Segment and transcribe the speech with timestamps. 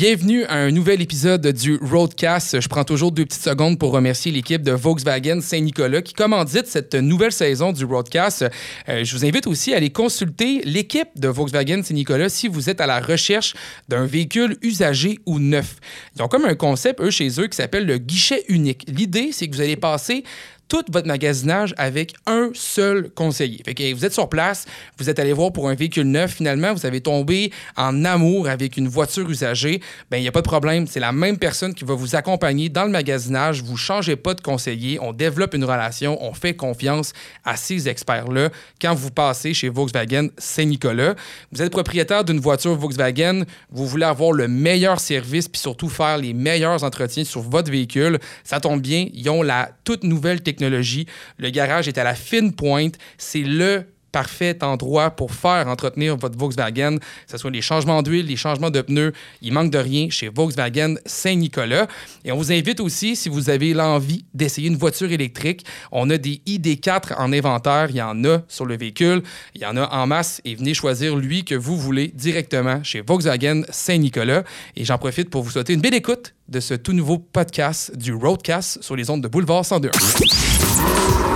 [0.00, 2.58] Bienvenue à un nouvel épisode du Roadcast.
[2.58, 6.94] Je prends toujours deux petites secondes pour remercier l'équipe de Volkswagen Saint-Nicolas qui commandite cette
[6.94, 8.46] nouvelle saison du Roadcast.
[8.88, 12.80] Euh, je vous invite aussi à aller consulter l'équipe de Volkswagen Saint-Nicolas si vous êtes
[12.80, 13.52] à la recherche
[13.90, 15.76] d'un véhicule usagé ou neuf.
[16.16, 18.86] Ils ont comme un concept, eux, chez eux, qui s'appelle le guichet unique.
[18.88, 20.24] L'idée, c'est que vous allez passer
[20.70, 23.60] tout votre magasinage avec un seul conseiller.
[23.92, 24.66] Vous êtes sur place,
[24.98, 28.76] vous êtes allé voir pour un véhicule neuf, finalement, vous avez tombé en amour avec
[28.76, 29.80] une voiture usagée,
[30.10, 30.86] bien, il n'y a pas de problème.
[30.86, 33.62] C'est la même personne qui va vous accompagner dans le magasinage.
[33.62, 34.98] Vous ne changez pas de conseiller.
[35.02, 36.22] On développe une relation.
[36.22, 37.12] On fait confiance
[37.44, 41.16] à ces experts-là quand vous passez chez Volkswagen Saint-Nicolas.
[41.50, 43.42] Vous êtes propriétaire d'une voiture Volkswagen.
[43.70, 48.20] Vous voulez avoir le meilleur service puis surtout faire les meilleurs entretiens sur votre véhicule.
[48.44, 49.08] Ça tombe bien.
[49.12, 52.96] Ils ont la toute nouvelle technologie le garage est à la fine pointe.
[53.18, 58.26] C'est le parfait endroit pour faire entretenir votre Volkswagen, que ce soit les changements d'huile,
[58.26, 59.12] les changements de pneus.
[59.42, 61.86] Il manque de rien chez Volkswagen Saint-Nicolas.
[62.24, 66.18] Et on vous invite aussi, si vous avez l'envie d'essayer une voiture électrique, on a
[66.18, 67.86] des ID4 en inventaire.
[67.90, 69.22] Il y en a sur le véhicule,
[69.54, 73.00] il y en a en masse et venez choisir lui que vous voulez directement chez
[73.00, 74.44] Volkswagen Saint-Nicolas.
[74.76, 78.12] Et j'en profite pour vous souhaiter une belle écoute de ce tout nouveau podcast du
[78.12, 79.90] Roadcast sur les ondes de Boulevard 102.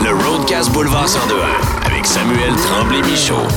[0.02, 3.48] Le Roadcast Boulevard 102 Samuel Tremblay-Michaud.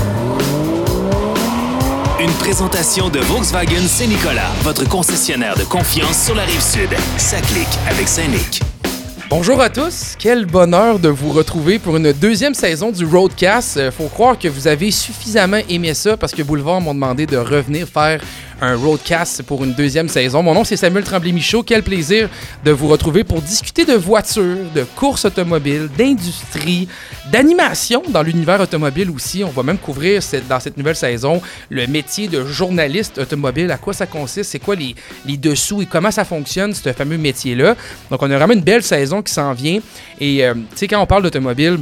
[2.21, 6.89] Une présentation de Volkswagen Saint-Nicolas, votre concessionnaire de confiance sur la rive sud.
[7.17, 8.61] Ça clique avec Saint-Nic.
[9.29, 13.75] Bonjour à tous, quel bonheur de vous retrouver pour une deuxième saison du Roadcast.
[13.75, 17.35] Euh, faut croire que vous avez suffisamment aimé ça parce que Boulevard m'ont demandé de
[17.35, 18.21] revenir faire
[18.61, 20.43] un roadcast pour une deuxième saison.
[20.43, 21.63] Mon nom, c'est Samuel Tremblay-Michaud.
[21.63, 22.29] Quel plaisir
[22.63, 26.87] de vous retrouver pour discuter de voitures, de courses automobiles, d'industrie,
[27.31, 29.43] d'animation dans l'univers automobile aussi.
[29.43, 33.93] On va même couvrir dans cette nouvelle saison le métier de journaliste automobile, à quoi
[33.93, 37.75] ça consiste, c'est quoi les, les dessous et comment ça fonctionne, ce fameux métier-là?
[38.09, 39.79] Donc, on a vraiment une belle saison qui s'en vient.
[40.19, 41.79] Et, euh, tu sais, quand on parle d'automobile,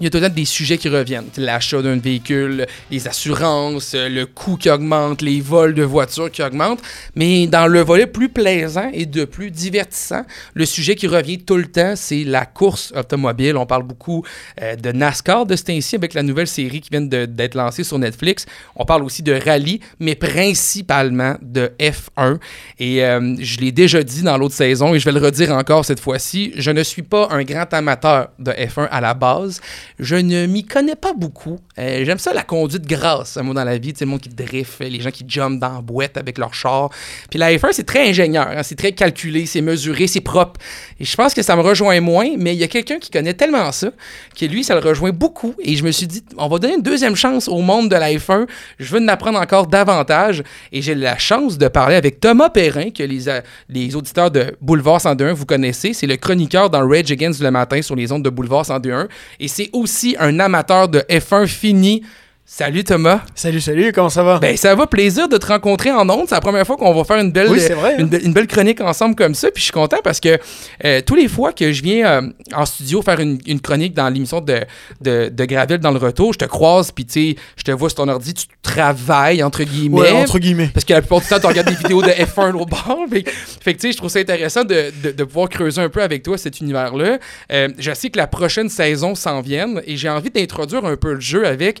[0.00, 1.26] il y a tout le temps des sujets qui reviennent.
[1.38, 6.82] L'achat d'un véhicule, les assurances, le coût qui augmente, les vols de voitures qui augmentent.
[7.14, 10.24] Mais dans le volet plus plaisant et de plus divertissant,
[10.54, 13.56] le sujet qui revient tout le temps, c'est la course automobile.
[13.56, 14.24] On parle beaucoup
[14.60, 17.98] euh, de NASCAR de ce temps-ci avec la nouvelle série qui vient d'être lancée sur
[17.98, 18.46] Netflix.
[18.74, 22.38] On parle aussi de rallye, mais principalement de F1.
[22.78, 25.84] Et euh, je l'ai déjà dit dans l'autre saison et je vais le redire encore
[25.84, 29.60] cette fois-ci, je ne suis pas un grand amateur de F1 à la base.
[29.98, 31.58] Je ne m'y connais pas beaucoup.
[31.78, 33.92] Euh, j'aime ça la conduite grasse, moi, dans la vie.
[33.92, 36.54] Tu sais, le monde qui drift, les gens qui jumpent dans la boîte avec leur
[36.54, 36.90] char.
[37.30, 38.48] Puis la F1, c'est très ingénieur.
[38.48, 38.62] Hein.
[38.62, 40.60] c'est très calculé, c'est mesuré, c'est propre.
[40.98, 43.34] Et je pense que ça me rejoint moins, mais il y a quelqu'un qui connaît
[43.34, 43.90] tellement ça
[44.38, 45.54] que lui, ça le rejoint beaucoup.
[45.62, 48.12] Et je me suis dit, on va donner une deuxième chance au monde de la
[48.12, 48.46] F1.
[48.78, 50.42] Je veux en apprendre encore davantage.
[50.72, 54.56] Et j'ai la chance de parler avec Thomas Perrin, que les, euh, les auditeurs de
[54.60, 55.92] Boulevard 102 vous connaissez.
[55.92, 59.08] C'est le chroniqueur dans Rage Against le matin sur les ondes de Boulevard 102
[59.40, 62.04] Et c'est aussi un amateur de F1 fini
[62.48, 63.22] Salut Thomas.
[63.34, 64.38] Salut, salut, comment ça va?
[64.38, 66.26] Ben, ça va, plaisir de te rencontrer en ondes.
[66.28, 67.96] C'est la première fois qu'on va faire une belle, hein.
[67.98, 69.50] une, belle chronique ensemble comme ça.
[69.50, 70.38] Puis je suis content parce que
[70.84, 74.40] euh, tous les fois que je viens euh, en studio faire une, chronique dans l'émission
[74.40, 74.60] de,
[75.00, 77.88] de, de, Gravel dans le retour, je te croise, puis tu sais, je te vois
[77.88, 80.02] sur ton ordi, tu travailles, entre guillemets.
[80.02, 80.70] Ouais, entre guillemets.
[80.72, 83.06] Parce que la plupart du temps, tu regardes des vidéos de F1 au bord.
[83.10, 86.00] Fait, fait que tu sais, je trouve ça intéressant de, de, pouvoir creuser un peu
[86.00, 87.18] avec toi cet univers-là.
[87.50, 91.14] Euh, je sais que la prochaine saison s'en vienne et j'ai envie d'introduire un peu
[91.14, 91.80] le jeu avec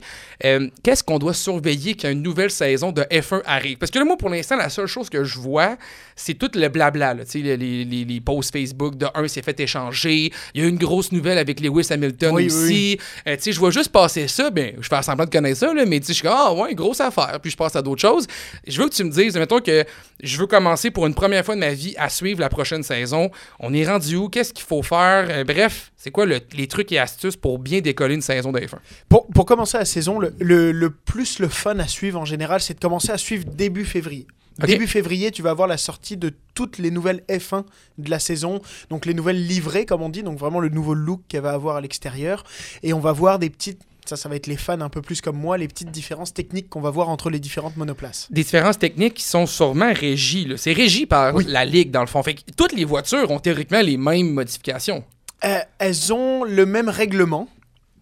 [0.82, 3.78] qu'est-ce qu'on doit surveiller qu'une nouvelle saison de F1 arrive?
[3.78, 5.76] Parce que là, moi, pour l'instant, la seule chose que je vois,
[6.14, 7.14] c'est tout le blabla.
[7.14, 10.32] Là, les, les, les, posts Facebook de un s'est fait échanger.
[10.54, 12.98] Il y a une grosse nouvelle avec Lewis Hamilton aussi.
[13.26, 14.50] Euh, je vois juste passer ça.
[14.50, 17.00] Ben, je fais semblant de connaître ça, là, mais je suis comme, ah ouais, grosse
[17.00, 17.38] affaire.
[17.40, 18.26] Puis je passe à d'autres choses.
[18.66, 19.84] Je veux que tu me dises, mettons que
[20.22, 23.30] je veux commencer pour une première fois de ma vie à suivre la prochaine saison.
[23.60, 24.28] On est rendu où?
[24.28, 25.26] Qu'est-ce qu'il faut faire?
[25.30, 28.76] Euh, bref, c'est quoi les trucs et astuces pour bien décoller une saison de F1?
[29.08, 32.60] Pour, pour commencer la saison, le, le, le plus le fun à suivre en général,
[32.60, 34.26] c'est de commencer à suivre début février.
[34.58, 37.64] Début février, tu vas avoir la sortie de toutes les nouvelles F1
[37.98, 41.20] de la saison, donc les nouvelles livrées, comme on dit, donc vraiment le nouveau look
[41.28, 42.42] qu'elle va avoir à l'extérieur.
[42.82, 45.20] Et on va voir des petites ça, ça va être les fans un peu plus
[45.20, 48.28] comme moi, les petites différences techniques qu'on va voir entre les différentes monoplaces.
[48.30, 50.48] Des différences techniques qui sont sûrement régies.
[50.58, 52.22] C'est régi par la Ligue, dans le fond.
[52.22, 55.04] Fait toutes les voitures ont théoriquement les mêmes modifications.
[55.44, 57.48] Euh, elles ont le même règlement.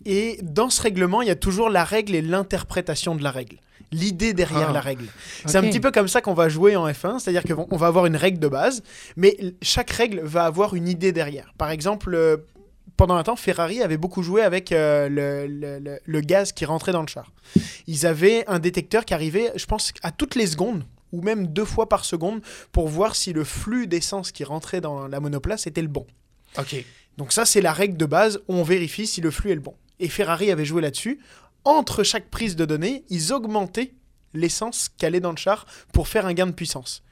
[0.06, 3.58] Et dans ce règlement, il y a toujours la règle et l'interprétation de la règle
[3.94, 4.72] l'idée derrière ah.
[4.72, 5.06] la règle.
[5.46, 8.06] C'est un petit peu comme ça qu'on va jouer en F1, c'est-à-dire qu'on va avoir
[8.06, 8.82] une règle de base,
[9.16, 11.54] mais chaque règle va avoir une idée derrière.
[11.56, 12.36] Par exemple, euh,
[12.96, 17.06] pendant un temps, Ferrari avait beaucoup joué avec euh, le, gaz qui rentrait dans le
[17.06, 17.32] char.
[17.86, 21.64] Ils avaient un détecteur qui arrivait, je pense, à toutes les secondes ou même deux
[21.64, 22.40] fois par seconde
[22.72, 26.06] pour voir si le flux d'essence qui rentrait dans la monoplace était le bon.
[26.58, 26.84] OK.
[27.16, 29.74] Donc ça, c'est la règle de base, on vérifie si le flux est le bon.
[30.00, 31.20] Et Ferrari avait joué là-dessus.
[31.64, 33.92] Entre chaque prise de données, ils augmentaient
[34.34, 37.02] l'essence qu'allait dans le char pour faire un gain de puissance.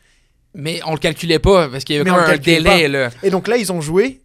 [0.55, 2.89] Mais on le calculait pas parce qu'il y avait Mais pas un délai, pas.
[2.89, 3.11] là.
[3.23, 4.21] Et donc là, ils ont joué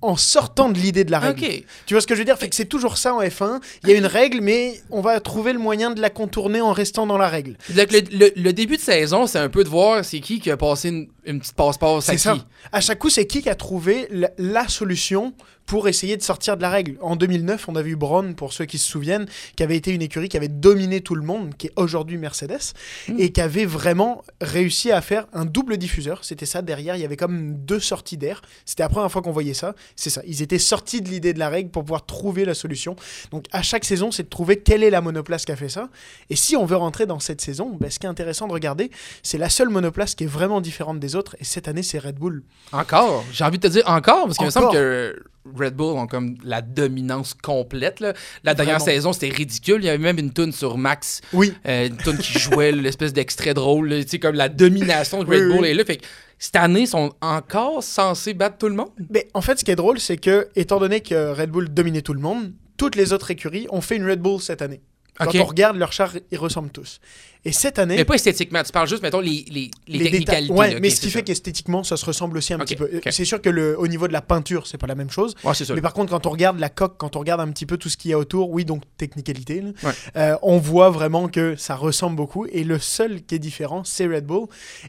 [0.00, 1.40] en sortant de l'idée de la règle.
[1.86, 2.36] Tu vois ce que je veux dire?
[2.38, 3.60] Fait que c'est toujours ça en F1.
[3.82, 6.72] Il y a une règle, mais on va trouver le moyen de la contourner en
[6.72, 7.56] restant dans la règle.
[7.70, 10.50] Donc, le, le- le début de saison, c'est un peu de voir c'est qui qui
[10.50, 12.22] a passé une, une petite passe-passe à C'est qui.
[12.22, 12.36] ça.
[12.72, 15.32] À chaque coup, c'est qui qui a trouvé la, la solution
[15.66, 16.96] pour essayer de sortir de la règle.
[17.00, 19.26] En 2009, on avait eu Braun, pour ceux qui se souviennent,
[19.56, 22.74] qui avait été une écurie qui avait dominé tout le monde, qui est aujourd'hui Mercedes,
[23.18, 26.24] et qui avait vraiment réussi à faire un double diffuseur.
[26.24, 28.42] C'était ça, derrière, il y avait comme deux sorties d'air.
[28.64, 29.74] C'était la première fois qu'on voyait ça.
[29.96, 30.22] C'est ça.
[30.26, 32.96] Ils étaient sortis de l'idée de la règle pour pouvoir trouver la solution.
[33.30, 35.88] Donc à chaque saison, c'est de trouver quelle est la monoplace qui a fait ça.
[36.30, 38.90] Et si on veut rentrer dans cette saison, ben, ce qui est intéressant de regarder,
[39.22, 41.36] c'est la seule monoplace qui est vraiment différente des autres.
[41.40, 42.42] Et cette année, c'est Red Bull.
[42.72, 43.24] Encore?
[43.32, 46.36] J'ai envie de te dire encore, parce qu'il me semble que Red Bull ont comme
[46.44, 48.00] la dominance complète.
[48.00, 48.14] là.
[48.44, 48.92] La dernière Vraiment.
[48.94, 49.76] saison, c'était ridicule.
[49.82, 51.52] Il y avait même une tune sur Max, Oui.
[51.66, 53.90] euh, une tune qui jouait l'espèce d'extrait drôle.
[54.04, 55.68] Tu sais, comme la domination de Oui, Red Bull oui.
[55.68, 55.84] est là.
[55.84, 56.04] Fait que
[56.38, 58.90] cette année, ils sont encore censés battre tout le monde.
[59.10, 62.02] Mais en fait, ce qui est drôle, c'est que, étant donné que Red Bull dominait
[62.02, 64.80] tout le monde, toutes les autres écuries ont fait une Red Bull cette année.
[65.16, 66.98] Quand on regarde leurs chars, ils ressemblent tous.
[67.44, 68.62] Et cette année, Mais pas esthétiquement.
[68.62, 70.52] Tu parles juste, mettons, les, les, les, technicalités.
[70.52, 70.80] Ouais, là.
[70.80, 72.88] mais ce qui fait qu'esthétiquement, ça se ressemble aussi un petit peu.
[73.10, 75.34] C'est sûr que le, au niveau de la peinture, c'est pas la même chose.
[75.44, 75.52] Ouais.
[75.74, 77.88] Mais par contre, quand on regarde la coque, quand on regarde un petit peu tout
[77.88, 79.92] ce qu'il y a autour, oui, donc technicalité, là, Ouais.
[80.16, 82.46] euh, on voit vraiment que ça ressemble beaucoup.
[82.46, 84.46] Et le seul qui est différent, c'est Red Bull.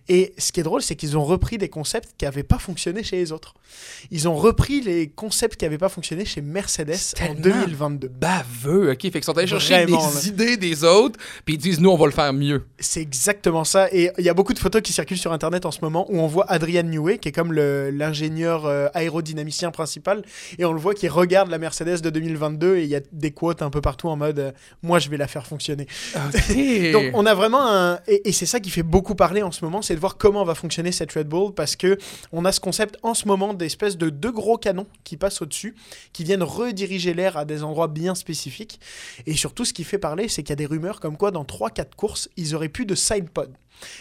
[0.07, 3.03] Et ce qui est drôle, c'est qu'ils ont repris des concepts qui n'avaient pas fonctionné
[3.03, 3.53] chez les autres.
[4.11, 8.07] Ils ont repris les concepts qui n'avaient pas fonctionné chez Mercedes en tellement 2022.
[8.07, 9.01] Baveux, ok?
[9.01, 12.05] Fait qu'ils sont allés chercher des idées des autres, puis ils disent, nous, on va
[12.05, 12.44] le faire mieux.
[12.80, 13.88] C'est exactement ça.
[13.92, 16.19] Et il y a beaucoup de photos qui circulent sur Internet en ce moment où
[16.19, 20.24] on voit Adrian Newey, qui est comme l'ingénieur euh, aérodynamicien principal,
[20.57, 23.31] et on le voit qui regarde la Mercedes de 2022 et il y a des
[23.31, 24.51] quotes un peu partout en mode euh,
[24.83, 25.88] Moi, je vais la faire fonctionner.
[26.94, 28.00] Donc on a vraiment un...
[28.07, 30.44] Et, et c'est ça qui fait beaucoup parler en ce moment, c'est de voir comment
[30.44, 31.98] va fonctionner cette Red Bull, parce que
[32.31, 35.75] on a ce concept en ce moment d'espèces de deux gros canons qui passent au-dessus,
[36.13, 38.80] qui viennent rediriger l'air à des endroits bien spécifiques.
[39.25, 41.44] Et surtout, ce qui fait parler, c'est qu'il y a des rumeurs comme quoi dans
[41.44, 43.51] 3-4 courses, ils auraient plus de side pod.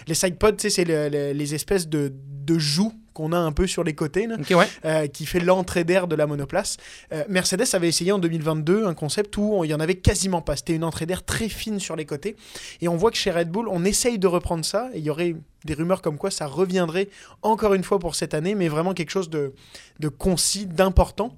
[0.07, 3.39] Les side pods, tu sais, c'est le- le- les espèces de, de joues qu'on a
[3.39, 4.69] un peu sur les côtés, là, Ok, ouais.
[4.85, 6.77] euh, qui fait l'entrée d'air de la monoplace.
[7.13, 10.57] Euh, Mercedes avait essayé en 2022 un concept où il y en avait quasiment pas.
[10.57, 12.35] C'était une entrée d'air très fine sur les côtés.
[12.81, 14.91] Et on voit que chez Red Bull, on essaye de reprendre ça.
[14.95, 17.09] Et il y aurait des rumeurs comme quoi ça reviendrait
[17.43, 19.55] encore une fois pour cette année, mais vraiment quelque chose de,
[20.01, 21.37] de concis, d'important.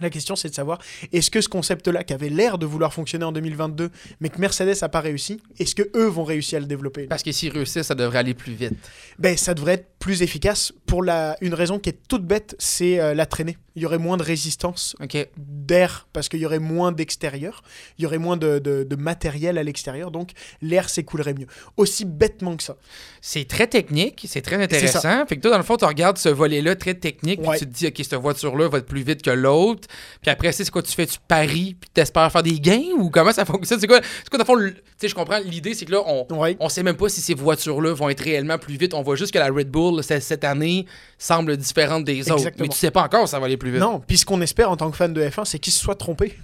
[0.00, 0.78] La question, c'est de savoir,
[1.12, 4.74] est-ce que ce concept-là, qui avait l'air de vouloir fonctionner en 2022, mais que Mercedes
[4.82, 7.06] n'a pas réussi, est-ce que eux vont réussir à le développer?
[7.06, 8.74] Parce que s'ils réussissent, ça devrait aller plus vite.
[9.18, 13.00] ben, ça devrait être plus efficace pour la, une raison qui est toute bête, c'est
[13.00, 13.56] euh, la traînée.
[13.76, 14.94] Il y aurait moins de résistance
[15.36, 17.62] d'air parce qu'il y aurait moins d'extérieur,
[17.98, 20.30] il y aurait moins de, de- de matériel à l'extérieur, donc
[20.62, 21.46] l'air s'écoulerait mieux.
[21.76, 22.76] Aussi bêtement que ça.
[23.20, 25.26] C'est très technique, c'est très intéressant.
[25.26, 27.72] Fait que toi, dans le fond, tu regardes ce volet-là très technique, puis tu te
[27.72, 29.83] dis, OK, cette voiture-là va être plus vite que l'autre.
[30.22, 33.10] Puis après, c'est quoi, tu fais, tu paries, puis tu espères faire des gains, ou
[33.10, 33.80] comment ça fonctionne?
[33.80, 36.02] C'est quoi, c'est quoi dans le fond, tu sais, je comprends, l'idée, c'est que là,
[36.06, 36.56] on, Ouais.
[36.60, 38.94] on sait même pas si ces voitures-là vont être réellement plus vite.
[38.94, 40.86] On voit juste que la Red Bull, cette année,
[41.18, 42.50] semble différente des autres.
[42.58, 43.80] Mais tu sais pas encore si ça va aller plus vite.
[43.80, 45.94] Non, puis ce qu'on espère en tant que fan de F1, c'est qu'ils se soient
[45.94, 46.38] trompés.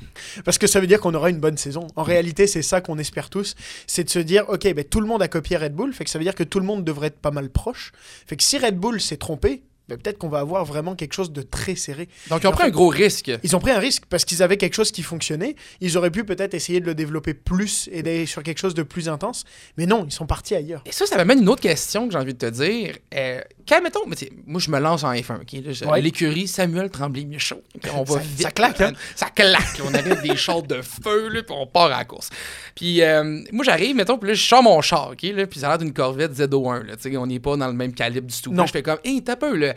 [0.44, 1.86] Parce que ça veut dire qu'on aura une bonne saison.
[1.96, 3.54] En réalité, c'est ça qu'on espère tous.
[3.86, 6.10] C'est de se dire, ok, ben, tout le monde a copié Red Bull, fait que
[6.10, 7.92] ça veut dire que tout le monde devrait être pas mal proche.
[8.26, 11.32] Fait que si Red Bull s'est trompé, ben, peut-être qu'on va avoir vraiment quelque chose
[11.32, 12.08] de très serré.
[12.30, 13.30] Donc, ils ont En pris fait- un gros risque.
[13.42, 15.56] Ils ont pris un risque parce qu'ils avaient quelque chose qui fonctionnait.
[15.80, 18.82] Ils auraient pu peut-être essayer de le développer plus et d'aller sur quelque chose de
[18.82, 19.44] plus intense.
[19.76, 20.82] Mais non, ils sont partis ailleurs.
[20.86, 22.96] Et ça, ça m'amène une autre question que j'ai envie de te dire.
[23.14, 25.36] Euh, quand, mettons, mais moi, je me lance en F1.
[25.42, 26.00] ok, là, je- Ouais.
[26.00, 27.62] L'écurie Samuel Tremblay-Michaud.
[27.94, 28.92] On va Ça- vite, ça claque, hein?
[29.16, 29.80] Ça claque.
[29.84, 32.30] On arrive des chars de feu, là, puis on part à la course.
[32.74, 35.66] Puis euh, moi, j'arrive, mettons, puis là, je sors mon char, OK, là, puis ça
[35.66, 36.84] a l'air d'une Corvette ZO1.
[36.86, 38.50] Là, tu sais, on n'est pas dans le même calibre du tout.
[38.50, 38.62] Non.
[38.62, 39.74] là, je fais comme, hé, t'as peu, là.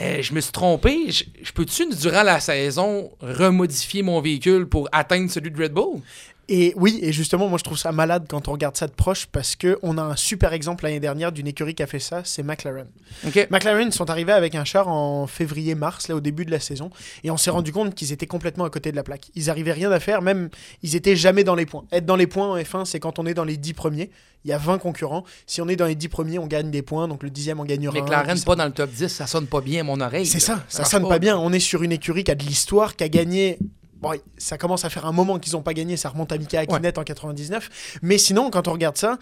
[0.00, 1.08] Euh, je me suis trompé.
[1.10, 6.00] Je peux-tu, durant la saison, remodifier mon véhicule pour atteindre celui de Red Bull?
[6.48, 9.26] Et oui, et justement, moi je trouve ça malade quand on regarde ça de proche
[9.26, 12.22] parce que on a un super exemple l'année dernière d'une écurie qui a fait ça,
[12.24, 12.88] c'est McLaren.
[13.50, 16.90] McLaren sont arrivés avec un char en février-mars, là au début de la saison,
[17.22, 19.30] et on s'est rendu compte qu'ils étaient complètement à côté de la plaque.
[19.34, 20.50] Ils arrivaient rien à faire, même
[20.82, 21.84] ils étaient jamais dans les points.
[21.92, 24.10] Être dans les points en F1, c'est quand on est dans les 10 premiers.
[24.44, 25.22] Il y a 20 concurrents.
[25.46, 27.64] Si on est dans les 10 premiers, on gagne des points, donc le dixième on
[27.64, 30.26] gagnera McLaren, pas dans le top 10, ça sonne pas bien à mon oreille.
[30.26, 31.38] C'est ça, ça marche sonne pas bien.
[31.38, 33.58] On est sur une écurie qui a de l'histoire, qui a gagné.
[34.02, 36.60] Bon, ça commence à faire un moment qu'ils n'ont pas gagné, ça remonte à Mika
[36.60, 37.98] Hakkinen en 99.
[38.02, 39.18] Mais sinon, quand on regarde ça,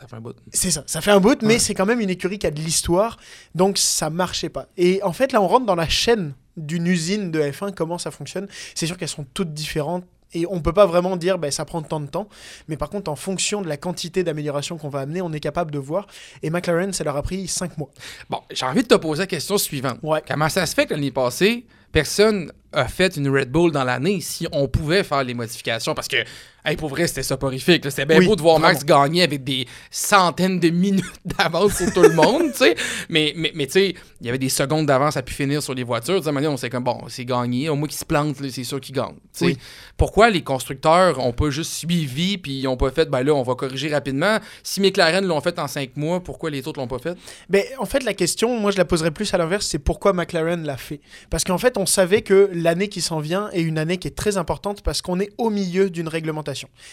[0.00, 0.34] Ça fait un bout.
[0.52, 1.58] C'est ça, ça fait un bout, mais Ouais.
[1.58, 3.18] c'est quand même une écurie qui a de l'histoire,
[3.54, 4.66] donc ça marchait pas.
[4.78, 8.10] Et en fait, là, on rentre dans la chaîne d'une usine de F1, comment ça
[8.10, 8.48] fonctionne.
[8.74, 10.04] C'est sûr qu'elles sont toutes différentes.
[10.32, 12.28] Et on peut pas vraiment dire ben, ça prend tant de temps,
[12.68, 15.72] mais par contre en fonction de la quantité d'amélioration qu'on va amener, on est capable
[15.72, 16.06] de voir.
[16.44, 17.90] Et McLaren, ça leur a pris 5 mois.
[18.30, 19.98] Bon, j'ai envie de te poser la question suivante.
[20.04, 20.22] Ouais.
[20.26, 24.20] Comment ça se fait que l'année passée, personne a fait une Red Bull dans l'année
[24.20, 25.94] si on pouvait faire les modifications?
[25.94, 26.24] Parce que,
[26.64, 27.84] hey, pour vrai, c'était soporifique.
[27.90, 29.02] C'était bien Oui, beau de voir Max vraiment.
[29.04, 32.74] gagner avec des centaines de minutes d'avance sur tout le monde, tu sais.
[33.08, 35.74] Mais, mais, mais tu sais, il y avait des secondes d'avance à pu finir sur
[35.74, 36.20] les voitures.
[36.22, 37.68] Tu sais, on s'est comme, bon, c'est gagné.
[37.68, 39.14] Au moins qu'il se plante, là, c'est sûr qu'il gagne.
[39.14, 39.44] tu sais.
[39.46, 39.58] Oui.
[39.96, 43.42] Pourquoi les constructeurs ont pas juste suivi puis ils ont pas fait, ben là, on
[43.42, 44.38] va corriger rapidement?
[44.62, 47.16] Si McLaren l'ont fait en cinq mois, pourquoi les autres l'ont pas fait?
[47.48, 50.64] Ben, en fait, la question, moi je la poserais plus à l'inverse, c'est pourquoi McLaren
[50.64, 51.00] l'a fait?
[51.28, 54.16] Parce qu'en fait, on savait que l'année qui s'en vient est une année qui est
[54.16, 56.49] très importante parce qu'on est au milieu d'une réglementation.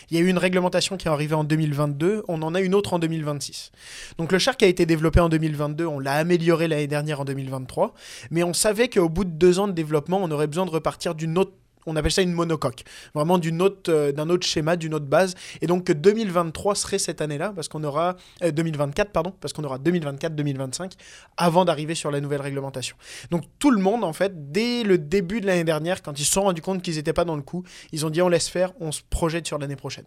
[0.10, 2.76] Il y a eu une réglementation qui est arrivée en 2022, on en a une
[2.76, 3.72] autre en 2026.
[4.18, 7.26] Donc le char qui a été développé en 2022, on l'a amélioré l'année dernière en
[7.26, 7.94] 2023,
[8.32, 11.16] mais on savait qu'au bout de deux ans de développement, on aurait besoin de repartir
[11.16, 11.54] d'une autre
[11.88, 12.84] on appelle ça une monocoque,
[13.16, 17.00] vraiment d'une autre, euh, d'un autre schéma, d'une autre base, et donc que 2023 serait
[17.00, 20.92] cette année-là, parce qu'on aura euh, 2024 pardon, parce qu'on aura 2024-2025
[21.38, 22.96] avant d'arriver sur la nouvelle réglementation.
[23.32, 26.32] Donc tout le monde en fait, dès le début de l'année dernière, quand ils se
[26.34, 28.74] sont rendus compte qu'ils n'étaient pas dans le coup, ils ont dit on laisse faire,
[28.80, 30.06] on se projette sur l'année prochaine,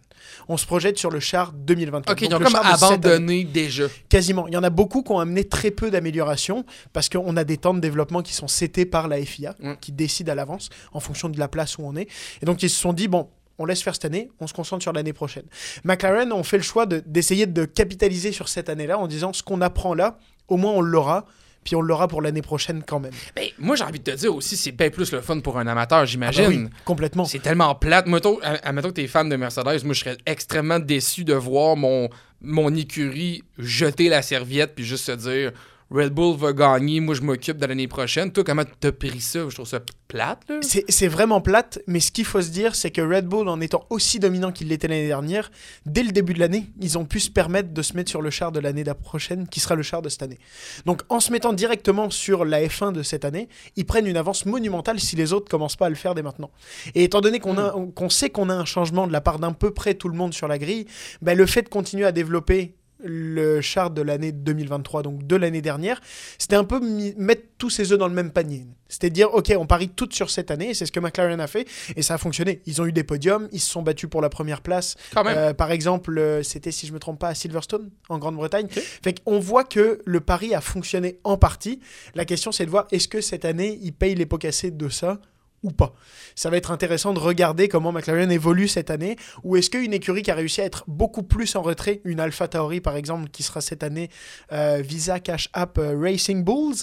[0.49, 2.10] on se projette sur le char 2024.
[2.12, 2.75] Ok, Donc, le comme char année.
[2.75, 3.84] abandonné déjà.
[4.08, 4.46] Quasiment.
[4.49, 7.56] Il y en a beaucoup qui ont amené très peu d'améliorations parce qu'on a des
[7.56, 9.75] temps de développement qui sont setés par la FIA, Mm.
[9.80, 12.08] qui décide à l'avance en fonction de la place où on est.
[12.42, 14.82] Et donc ils se sont dit, bon, on laisse faire cette année, on se concentre
[14.82, 15.44] sur l'année prochaine.
[15.84, 19.42] McLaren ont fait le choix de- d'essayer de, capitaliser sur cette année-là en disant, ce
[19.42, 21.26] qu'on apprend là, au moins on l'aura,
[21.62, 23.12] puis on l'aura pour l'année prochaine quand même.
[23.36, 25.66] Ben, moi, j'ai envie de te dire aussi, c'est bien plus le fun pour un
[25.66, 26.46] amateur, Ah bah j'imagine.
[26.46, 27.26] oui, complètement.
[27.26, 28.06] C'est tellement plate.
[28.06, 32.08] Mettons, admettons que t'es fan de Mercedes, moi, je serais extrêmement déçu de voir mon,
[32.40, 35.52] mon écurie jeter la serviette puis juste se dire
[35.90, 38.30] Red Bull va gagner, moi, je m'occupe de l'année prochaine.
[38.30, 39.40] Toi, comment t'as pris ça?
[39.49, 40.59] Je trouve ça plate, là.
[40.62, 43.61] C'est c'est vraiment plate, mais ce qu'il faut se dire, c'est que Red Bull, en
[43.61, 45.50] étant aussi dominant qu'il l'était l'année dernière,
[45.87, 48.30] dès le début de l'année, ils ont pu se permettre de se mettre sur le
[48.30, 50.38] char de l'année d'après prochaine, qui sera le char de cette année.
[50.87, 54.47] Donc en se mettant directement sur la F1 de cette année, ils prennent une avance
[54.47, 56.50] monumentale si les autres commencent pas à le faire dès maintenant.
[56.94, 59.52] Et étant donné qu'on a- qu'on sait qu'on a un changement de la part d'un
[59.52, 60.87] peu près tout le monde sur la grille,
[61.23, 65.62] ben, le fait de continuer à développer le char de l'année 2023, donc de l'année
[65.62, 66.00] dernière,
[66.38, 66.80] c'était un peu
[67.16, 68.66] mettre tous ses œufs dans le même panier.
[68.88, 71.47] C'était dire, ok, on parie toutes sur cette année, et c'est ce que McLaren a
[71.47, 72.61] fait, et ça a fonctionné.
[72.66, 74.97] Ils ont eu des podiums, ils se sont battus pour la première place.
[75.14, 75.37] Quand même.
[75.37, 78.66] Euh, par exemple, euh, c'était, si je me trompe pas, à Silverstone, en Grande-Bretagne.
[78.69, 81.80] Fait qu'on voit que le pari a fonctionné en partie.
[82.14, 84.88] La question, c'est de voir, est-ce que cette année, ils payent les pots cassés de
[84.88, 85.21] ça
[85.62, 85.94] ou pas.
[86.34, 90.22] Ça va être intéressant de regarder comment McLaren évolue cette année, ou est-ce qu'une écurie
[90.22, 93.42] qui a réussi à être beaucoup plus en retrait, une Alpha Tauri par exemple, qui
[93.42, 94.08] sera cette année
[94.52, 96.76] euh, Visa Cash App euh, Racing Bulls,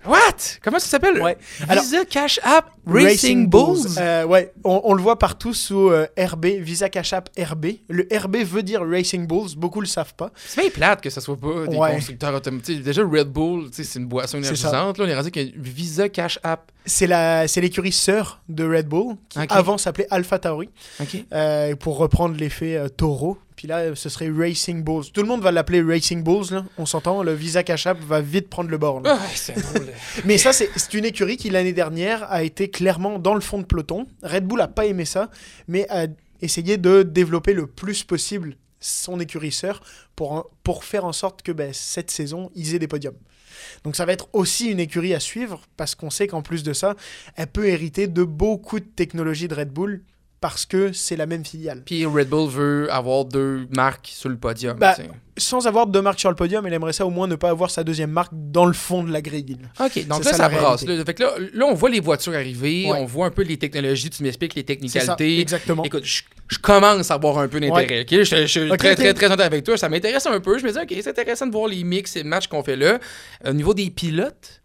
[0.04, 0.58] What?
[0.64, 1.22] Comment ça s'appelle?
[1.22, 1.36] Ouais.
[1.68, 3.86] Alors- Visa Cash App Racing, Bulls.
[3.98, 7.66] Euh, ouais, on, on le voit partout sous RB, Visa Cash App RB.
[7.88, 10.30] Le RB veut dire Racing Bulls, beaucoup le savent pas.
[10.34, 11.92] C'est bien plate que ça soit pas des Ouais.
[11.94, 12.82] constructeurs automatiques.
[12.82, 14.98] Déjà, Red Bull, c'est une boisson énergisante.
[14.98, 16.72] Là, on est rendu qu'il y a Visa Cash App.
[16.84, 19.48] C'est la, c'est l'écurie sœur de Red Bull, qui Ok.
[19.50, 20.70] avant s'appelait Alpha Tauri,
[21.32, 23.36] euh, pour reprendre l'effet euh, taureau.
[23.56, 25.12] Puis là, ce serait Racing Bulls.
[25.12, 26.64] Tout le monde va l'appeler Racing Bulls, là.
[26.78, 27.22] on s'entend.
[27.22, 29.02] Le Visa Cash App va vite prendre le bord.
[29.04, 29.18] Ah,
[29.48, 29.92] drôle.
[30.24, 33.64] Mais ça, c'est une écurie qui, l'année dernière, a été clairement dans le fond de
[33.64, 34.06] peloton.
[34.22, 35.30] Red Bull a pas aimé ça,
[35.68, 36.06] mais a
[36.40, 39.80] essayé de développer le plus possible son écurie sœur
[40.16, 43.14] pour, pour faire en sorte que ben, cette saison, ils aient des podiums.
[43.84, 46.72] Donc ça va être aussi une écurie à suivre, parce qu'on sait qu'en plus de
[46.72, 46.96] ça,
[47.36, 50.02] elle peut hériter de beaucoup de technologies de Red Bull,
[50.42, 51.82] parce que c'est la même filiale.
[51.86, 54.76] Puis Red Bull veut avoir deux marques sur le podium.
[54.78, 54.94] Bah.
[55.38, 57.70] Sans avoir deux marques sur le podium, elle aimerait ça au moins ne pas avoir
[57.70, 59.56] sa deuxième marque dans le fond de la grille.
[59.80, 60.84] OK, donc là, ça, ça, brasse.
[60.84, 61.02] Là.
[61.06, 62.98] Fait que là, là, on voit les voitures arriver, Ouais.
[62.98, 65.40] on voit un peu les technologies, tu m'expliques les ça, technicalités.
[65.40, 65.84] exactement.
[65.84, 68.02] Écoute, je, je commence à avoir un peu d'intérêt.
[68.02, 68.10] ok?
[68.10, 69.78] Je, je suis très, très, très honnête avec toi.
[69.78, 70.58] Ça m'intéresse un peu.
[70.58, 72.98] Je me dis, OK, c'est intéressant de voir les mix et matchs qu'on fait là.
[73.46, 74.61] Au niveau des pilotes,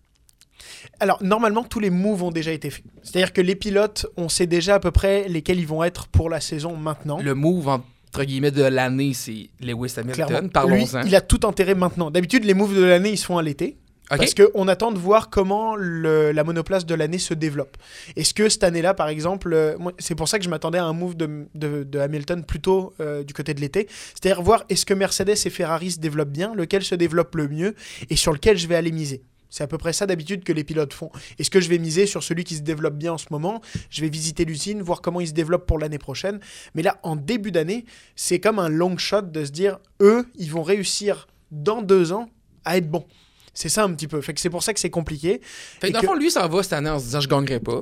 [0.99, 2.83] Alors, normalement, tous les moves ont déjà été faits.
[3.03, 6.29] C'est-à-dire que les pilotes, on sait déjà à peu près lesquels ils vont être pour
[6.29, 7.19] la saison maintenant.
[7.19, 10.49] le move, entre guillemets, de l'année, c'est Lewis Hamilton.
[10.49, 11.01] Parlons-en.
[11.03, 12.09] il a tout intérêt maintenant.
[12.11, 13.77] D'habitude, les moves de l'année, ils se font à l'été.
[14.09, 14.19] OK.
[14.19, 17.75] Parce qu'on attend de voir comment le- la monoplace de l'année se développe.
[18.15, 20.93] Est-ce que cette année-là, par exemple, euh, c'est pour ça que je m'attendais à un
[20.93, 23.87] move de, de- de Hamilton plutôt euh, du côté de l'été.
[24.15, 27.75] C'est-à-dire voir est-ce que Mercedes et Ferrari se développent bien, lequel se développe le mieux
[28.09, 29.23] et sur lequel je vais aller miser?
[29.49, 31.09] C'est à peu près ça d'habitude que les pilotes font.
[31.39, 34.01] Est-ce que je vais miser sur celui qui se développe bien en ce moment Je
[34.01, 36.39] vais visiter l'usine, voir comment il se développe pour l'année prochaine.
[36.75, 37.85] Mais là, en début d'année,
[38.15, 42.29] c'est comme un long shot de se dire, eux, ils vont réussir dans deux ans
[42.65, 43.05] à être bons.
[43.53, 44.21] C'est ça un petit peu.
[44.21, 45.39] Fait que c'est pour ça que c'est compliqué.
[45.79, 47.21] Fait Et que dans le que- fond, lui, ça va cette année en se disant
[47.21, 47.81] je gagnerai pas.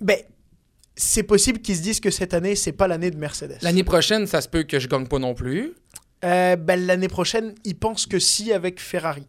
[0.00, 0.18] Ben,
[0.94, 3.58] c'est possible qu'ils se disent que cette année, c'est pas l'année de Mercedes.
[3.62, 5.72] L'année prochaine, ça se peut que je gagne pas non plus.
[6.24, 9.26] Euh, ben, l'année prochaine, ils pensent que si avec Ferrari.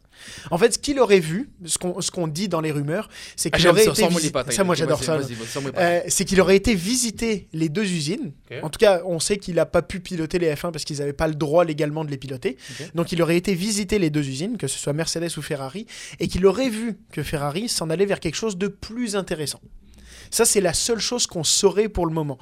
[0.50, 1.78] En fait, ce qu'il aurait vu, ce
[2.12, 4.64] qu'on dit dans les rumeurs, c'est Ah, qu'il aurait été sors-moi les visi- patins, ça,
[4.64, 5.20] moi j'adore ça.
[5.78, 8.32] Euh, c'est qu'il aurait été visiter les deux usines.
[8.64, 11.12] En tout cas, on sait qu'il n'a pas pu piloter les F1 parce qu'ils n'avaient
[11.12, 12.56] pas le droit légalement de les piloter.
[12.94, 15.86] Donc il aurait été visiter les deux usines, que ce soit Mercedes ou Ferrari,
[16.22, 19.60] et qu'il aurait vu que Ferrari s'en allait vers quelque chose de plus intéressant.
[20.32, 22.38] Ça, c'est la seule chose qu'on saurait pour le moment.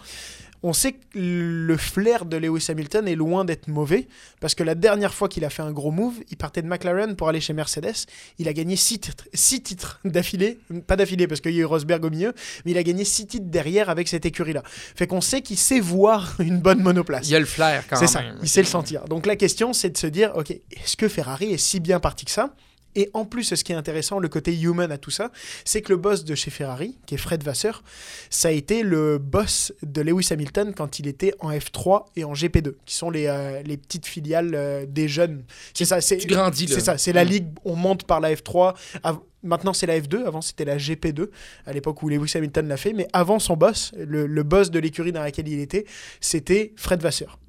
[0.65, 4.08] On sait que le flair de Lewis Hamilton est loin d'être mauvais,
[4.39, 7.15] parce que la dernière fois qu'il a fait un gros move, il partait de McLaren
[7.17, 8.05] pour aller chez Mercedes.
[8.39, 11.65] Il a gagné 6 titres, six titres d'affilée, pas d'affilée parce qu'il y a eu
[11.65, 14.63] Rosberg au milieu, mais il a gagné 6 titres derrière avec cette écurie-là.
[14.65, 17.27] Fait qu'on sait qu'il sait voir une bonne monoplace.
[17.27, 18.34] Il y a le flair quand C'est même.
[18.34, 19.03] ça, il sait le sentir.
[19.05, 22.24] Donc la question, c'est de se dire, ok, est-ce que Ferrari est si bien parti
[22.25, 22.55] que ça?
[22.96, 25.32] Et en plus, ce qui est intéressant, le côté human à tout ça,
[25.66, 27.84] c'est que le boss de chez Ferrari, qui est Fred Vasseur,
[28.30, 32.34] ça a été le boss de Lewis Hamilton quand il était en F3 et en
[32.34, 35.44] GP2, qui sont les, euh, les petites filiales euh, des jeunes.
[35.74, 38.76] C'est ça, c'est grandis, c'est ça, c'est la ligue, on monte par la F3.
[39.04, 40.24] Av- Maintenant, c'est la F2.
[40.26, 41.28] Avant, c'était la GP2,
[41.66, 42.94] à l'époque où Lewis Hamilton l'a fait.
[42.94, 45.84] Mais avant son boss, le, le boss de l'écurie dans laquelle il était,
[46.22, 47.40] c'était Fred Vasseur.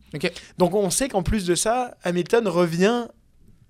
[0.58, 3.06] Donc, on sait qu'en plus de ça, Hamilton revient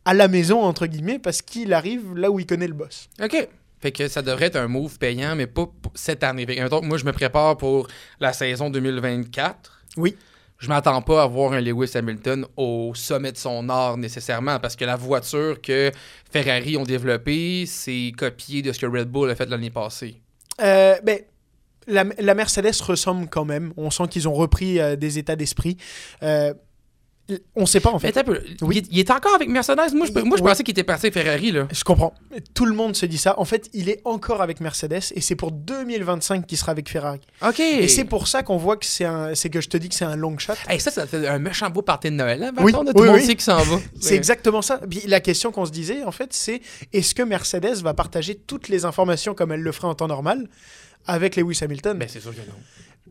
[0.05, 3.09] à la maison, entre guillemets, parce qu'il arrive là où il connaît le boss.
[3.23, 3.49] OK.
[3.81, 6.47] Fait que ça devrait être un move payant, mais pas cette année.
[6.47, 7.87] Fait que, mettons moi, je me prépare pour
[8.19, 9.83] la saison 2024.
[9.99, 10.17] Oui.
[10.59, 14.77] Je m'attends pas à voir un Lewis Hamilton au sommet de son art nécessairement, parce
[14.77, 15.91] que la voiture que
[16.31, 20.23] Ferrari ont développée, c'est copié de ce que Red Bull a fait l'année passée.
[20.63, 21.19] Euh, ben,
[21.87, 23.73] la, la Mercedes ressemble quand même.
[23.77, 25.77] On sent qu'ils ont repris euh, des états d'esprit.
[26.23, 26.55] Euh,
[27.57, 28.13] on sait pas, en fait.
[28.23, 28.83] peu, Oui.
[28.91, 29.95] il, il est encore avec Mercedes?
[29.95, 30.51] Moi, je, moi, je Ouais.
[30.51, 31.67] pensais qu'il était passé Ferrari, là.
[31.73, 32.13] Je comprends.
[32.53, 33.39] Tout le monde se dit ça.
[33.41, 37.21] En fait, il est encore avec Mercedes et c'est pour 2025 qu'il sera avec Ferrari.
[37.47, 37.61] OK.
[37.61, 39.95] Et c'est pour ça qu'on voit que c'est un, c'est que je te dis que
[39.95, 40.53] c'est un long shot.
[40.69, 43.15] Hey, ça, ça fait un méchant beau party de Noël, hein, Oui, tout le monde
[43.17, 43.21] oui.
[43.23, 43.79] sait qu'il s'en va.
[44.01, 44.79] C'est exactement ça.
[44.89, 46.61] Puis la question qu'on se disait, en fait, c'est
[46.93, 50.47] est-ce que Mercedes va partager toutes les informations comme elle le ferait en temps normal
[51.07, 51.97] avec Lewis Hamilton?
[51.99, 52.55] Ben, c'est sûr que non.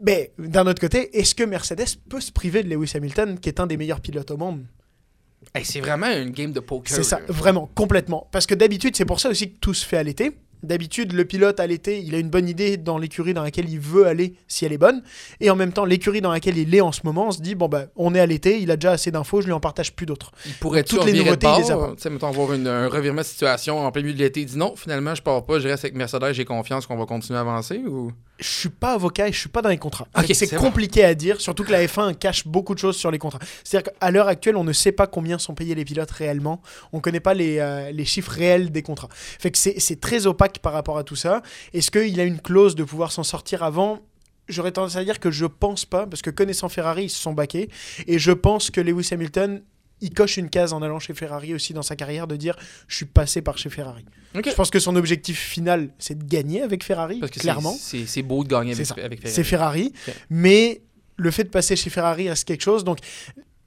[0.01, 3.59] Mais d'un autre côté, est-ce que Mercedes peut se priver de Lewis Hamilton, qui est
[3.59, 4.65] un des meilleurs pilotes au monde?
[5.53, 6.95] Hey, c'est vraiment une game de poker.
[6.95, 8.27] C'est ça, vraiment, complètement.
[8.31, 10.31] Parce que d'habitude, c'est pour ça aussi que tout se fait à l'été.
[10.63, 13.81] D'habitude, le pilote à l'été, il a une bonne idée dans l'écurie dans laquelle il
[13.81, 15.03] veut aller, si elle est bonne.
[15.41, 17.53] Et en même temps, l'écurie dans laquelle il est en ce moment, on se dit,
[17.53, 19.93] bon, bah, on est à l'été, il a déjà assez d'infos, je lui en partage
[19.93, 20.31] plus d'autres.
[20.45, 23.19] Il pourrait Toutes les nouveautés, il les a Tu sais, mettons, avoir une- un revirement
[23.21, 24.39] de situation en plein milieu de l'été.
[24.39, 27.05] Il dit non, finalement, je pars pas, je reste avec Mercedes, j'ai confiance qu'on va
[27.05, 28.13] continuer à avancer ou?
[28.43, 30.07] Je suis pas avocat et je suis pas dans les contrats.
[30.33, 30.61] C'est bon.
[30.61, 33.39] compliqué à dire, surtout que la F1 cache beaucoup de choses sur les contrats.
[33.63, 36.61] C'est-à-dire qu'à l'heure actuelle, on ne sait pas combien sont payés les pilotes réellement.
[36.91, 39.09] On connaît pas les, euh, les chiffres réels des contrats.
[39.13, 41.41] Fait que c'est c'est très opaque par rapport à tout ça.
[41.73, 44.01] Est-ce qu'il a une clause de pouvoir s'en sortir avant?
[44.49, 47.31] J'aurais tendance à dire que je pense pas, parce que connaissant Ferrari, ils se sont
[47.31, 47.69] baqués.
[48.07, 49.61] Et je pense que Lewis Hamilton,
[50.03, 52.55] il coche une case en allant chez Ferrari aussi dans sa carrière de dire
[52.87, 54.05] je suis passé par chez Ferrari.
[54.35, 57.75] Je pense que son objectif final, c'est de gagner avec Ferrari, Parce que c'est- clairement.
[57.79, 59.19] c'est beau de gagner avec, Ferrari.
[59.25, 59.93] C'est Ferrari.
[60.29, 60.81] Mais
[61.15, 62.83] le fait de passer chez Ferrari reste quelque chose.
[62.83, 62.97] Donc,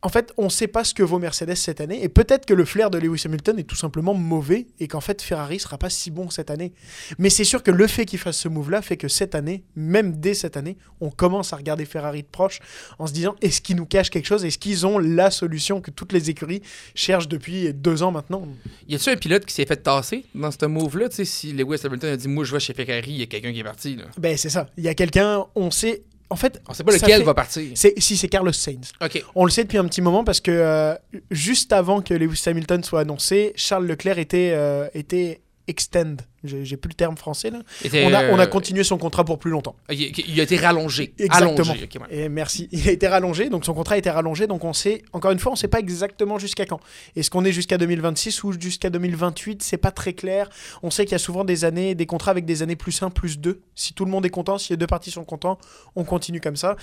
[0.07, 2.01] en fait, on ne sait pas ce que vaut Mercedes cette année.
[2.05, 5.21] Et peut-être que le flair de Lewis Hamilton est tout simplement mauvais et qu'en fait,
[5.21, 6.73] Ferrari sera pas si bon cette année.
[7.19, 10.21] Mais c'est sûr que le fait qu'il fasse ce move-là fait que cette année, même
[10.21, 12.61] dès cette année, on commence à regarder Ferrari de proche
[13.01, 14.45] en se disant est-ce qu'ils nous cachent quelque chose?
[14.45, 16.63] Est-ce qu'ils ont la solution que toutes les écuries
[16.95, 18.47] cherchent depuis deux ans maintenant?
[18.89, 22.17] Y a-tu un pilote qui s'est fait tasser dans ce move-là si Lewis Hamilton a
[22.17, 23.97] dit moi je vais chez Ferrari, il y a quelqu'un qui est parti.
[23.97, 24.05] Là?
[24.19, 24.69] Ben, c'est ça.
[24.77, 26.05] Il y a quelqu'un, on sait.
[26.29, 27.63] En fait, On sait pas lequel fait- va partir.
[27.75, 28.93] Si, c'est Carlos Sainz.
[29.35, 30.95] On le sait depuis un petit moment parce que euh,
[31.31, 36.17] juste avant que Lewis Hamilton soit annoncé, Charles Leclerc était, euh, était extend.
[36.47, 37.59] J'ai plus le terme français là.
[37.85, 39.77] On a, on a euh, continué son contrat pour plus longtemps.
[39.91, 41.15] Il, a été rallongé.
[41.19, 41.71] Exactement.
[41.71, 41.85] Allongé.
[41.85, 42.17] ok, ouais.
[42.17, 42.69] Et merci.
[42.73, 44.47] Il a été rallongé, donc son contrat a été rallongé.
[44.47, 46.81] Donc on sait, encore une fois, on sait pas exactement jusqu'à quand.
[47.17, 50.49] Est-ce qu'on est jusqu'à 2026 ou jusqu'à 2028 C'est pas très clair.
[50.83, 53.11] On sait qu'il y a souvent des années, des contrats avec des années plus 1,
[53.11, 53.61] plus 2.
[53.75, 55.59] Si tout le monde est content, si les deux parties sont contents,
[55.95, 56.77] on continue comme ça.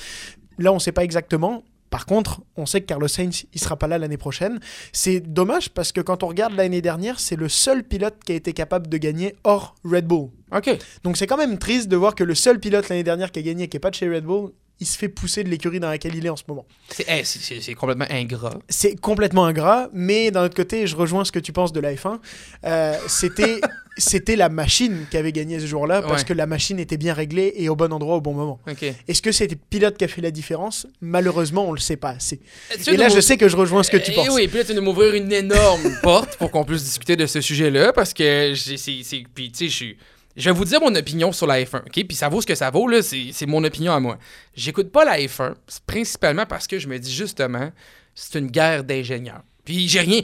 [0.58, 1.64] Là, on sait pas exactement.
[1.94, 4.60] Par contre, on sait que Carlos Sainz, il sera pas là l'année prochaine.
[4.94, 8.36] C'est dommage parce que quand on regarde l'année dernière, c'est le seul pilote qui a
[8.36, 10.30] été capable de gagner hors Red Bull.
[10.52, 10.76] Ok.
[11.04, 13.42] Donc c'est quand même triste de voir que le seul pilote l'année dernière qui a
[13.44, 15.90] gagné, qui est pas de chez Red Bull, il se fait pousser de l'écurie dans
[15.90, 16.66] laquelle il est en ce moment.
[16.90, 17.06] C'est
[17.68, 18.60] eh, complètement ingrat.
[18.68, 21.94] C'est complètement ingrat, mais d'un autre côté, je rejoins ce que tu penses de la
[21.94, 22.20] F1.
[22.66, 23.62] Euh, c'était,
[23.98, 26.28] c'était la machine qui avait gagné ce jour-là parce Ouais.
[26.30, 28.60] que la machine était bien réglée et au bon endroit au bon moment.
[29.08, 30.86] Est-ce que c'était le pilote qui a fait la différence?
[31.02, 32.42] Malheureusement, on le sait pas assez.
[32.84, 34.30] Tu Et là, je sais que je rejoins ce que tu Eh penses.
[34.32, 37.94] oui, puis là, tu m'ouvrir une énorme porte pour qu'on puisse discuter de ce sujet-là,
[37.94, 38.76] parce que j'ai-
[39.34, 39.98] Puis, tu sais, je suis.
[40.36, 42.08] Je vais vous dire mon opinion sur la F1, OK?
[42.08, 44.18] Puis ça vaut ce que ça vaut, là, c'est mon opinion à moi.
[44.56, 47.72] J'écoute pas la F1, c'est principalement parce que je me dis justement,
[48.16, 49.44] c'est une guerre d'ingénieurs.
[49.66, 50.20] Puis j'ai rien.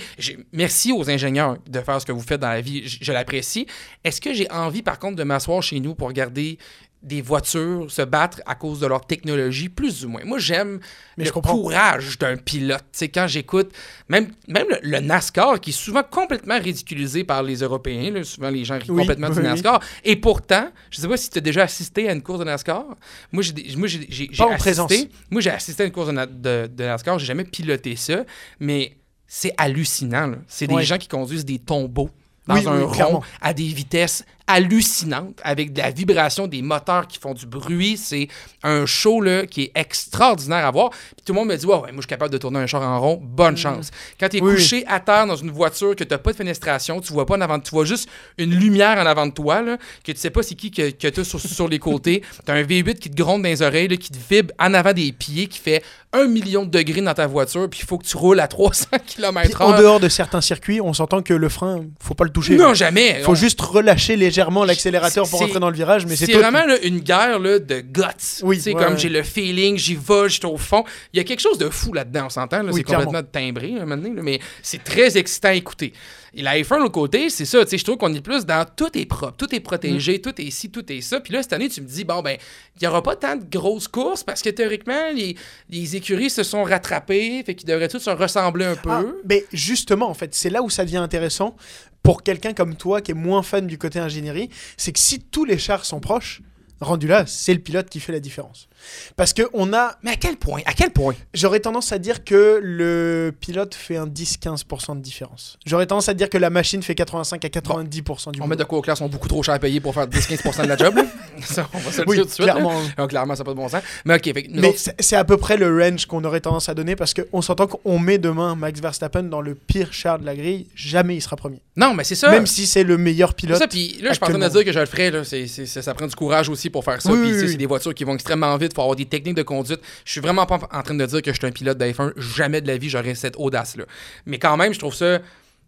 [0.51, 3.67] Merci aux ingénieurs de faire ce que vous faites dans la vie, je l'apprécie.
[4.03, 6.57] Est-ce que j'ai envie, par contre, de m'asseoir chez nous pour regarder
[7.01, 10.21] des voitures se battre à cause de leur technologie, plus ou moins?
[10.25, 10.79] Moi, j'aime
[11.17, 12.83] le courage d'un pilote.
[13.13, 13.71] Quand j'écoute,
[14.09, 18.49] même, même le, le NASCAR, qui est souvent complètement ridiculisé par les Européens, là, souvent
[18.49, 19.43] les gens rient Oui, complètement du oui.
[19.43, 19.81] NASCAR.
[20.03, 22.85] Et pourtant, je sais pas si tu as déjà assisté à une course de NASCAR.
[23.31, 24.55] Moi, j'ai assisté.
[24.57, 24.91] présence.
[25.31, 27.17] Moi, j'ai assisté à une course de, de- de NASCAR.
[27.17, 28.25] J'ai jamais piloté ça,
[28.59, 30.33] mais c'est hallucinant.
[30.47, 32.09] C'est des gens qui conduisent des tombeaux
[32.49, 33.23] dans Oui, un oui, rond clairement.
[33.41, 34.23] à des vitesses
[34.63, 37.97] hallucinantes avec de la vibration des moteurs qui font du bruit.
[37.97, 38.27] C'est
[38.63, 40.89] un show là, qui est extraordinaire à voir.
[40.89, 42.65] Puis tout le monde me dit ouais, ouais, moi je suis capable de tourner un
[42.67, 43.19] char en rond.
[43.23, 43.91] Bonne chance.
[44.19, 44.45] Quand tu es Mm.
[44.45, 47.35] Oui, couché à terre dans une voiture, que tu pas de fenestration, tu vois pas
[47.35, 50.29] en avant, tu vois juste une lumière en avant de toi, là, que tu sais
[50.29, 52.23] pas c'est qui que, que tu as sur, sur les côtés.
[52.45, 54.73] Tu as un V8 qui te gronde dans les oreilles, là, qui te vibre en
[54.73, 55.83] avant des pieds, qui fait
[56.13, 58.85] un million de degrés dans ta voiture, puis il faut que tu roules à 300
[58.91, 59.61] Puis km/h.
[59.63, 62.38] en dehors de certains circuits, on s'entend que le frein, faut pas le toucher.
[62.57, 63.15] Non, jamais.
[63.19, 66.33] Il faut On- juste relâcher légèrement l'accélérateur pour rentrer dans le virage, mais c'est c'est
[66.33, 68.03] vraiment là, une guerre là, de guts.
[68.43, 70.83] Oui, ouais, comme j'ai le feeling, j'y vais, j'étais au fond.
[71.13, 72.63] Il y a quelque chose de fou là-dedans, on s'entend.
[72.63, 75.93] là, Oui, c'est complètement timbré, là, maintenant, mais c'est très excitant à écouter.
[76.33, 77.63] Et la F1, de l'autre côté, c'est ça.
[77.63, 80.21] tu sais, Je trouve qu'on est plus dans tout est propre, tout est protégé, Mm.
[80.21, 81.19] tout est ci, tout est ça.
[81.19, 82.37] Puis là, cette année, tu me dis, bon, ben,
[82.75, 85.35] il n'y aura pas tant de grosses courses parce que théoriquement, les,
[85.69, 88.89] les écuries se sont rattrapées, fait qu'ils devraient tous se ressembler un peu.
[88.91, 91.55] Ah, mais justement, en fait, c'est là où ça devient intéressant
[92.03, 95.43] pour quelqu'un comme toi qui est moins fan du côté ingénierie, c'est que si tous
[95.43, 96.41] les chars sont proches,
[96.79, 98.68] rendu là, c'est le pilote qui fait la différence.
[99.15, 100.61] Parce que on a, Mais à quel point?
[100.65, 101.15] À quel point?
[101.33, 105.57] j'aurais tendance à dire que le pilote fait un 10-15% de différence.
[105.65, 108.63] J'aurais tendance à dire que la machine fait 85 à 90% du On met de
[108.63, 110.95] quoi aux classes sont beaucoup trop cher à payer pour faire 10-15% de la job.
[111.41, 112.47] Ça, on va se le Oui, dire tout de suite.
[112.47, 112.53] là.
[112.53, 113.07] clairement.
[113.07, 113.81] Clairement, ça n'a pas de bon sens.
[114.05, 116.41] Mais ok, fait que nous Mais autres- c'est à peu près le range qu'on aurait
[116.41, 120.19] tendance à donner parce qu'on s'entend qu'on met demain Max Verstappen dans le pire char
[120.19, 121.61] de la grille, jamais il sera premier.
[121.77, 122.29] Non, mais c'est ça.
[122.29, 123.57] Même si c'est le meilleur C'est pilote.
[123.57, 125.11] ça, puis là, je suis en train de dire que je le ferais.
[125.11, 125.23] Là.
[125.23, 127.09] C'est, c'est- ça, ça prend du courage aussi pour faire ça.
[127.11, 127.49] Oui, Puis, oui.
[127.51, 128.68] c'est des voitures qui vont extrêmement vite.
[128.71, 129.79] Il faut avoir des techniques de conduite.
[130.05, 132.19] Je suis vraiment pas en train de dire que je suis un pilote d'F1.
[132.19, 133.85] Jamais de la vie, j'aurais cette audace-là.
[134.25, 135.19] Mais quand même, je trouve ça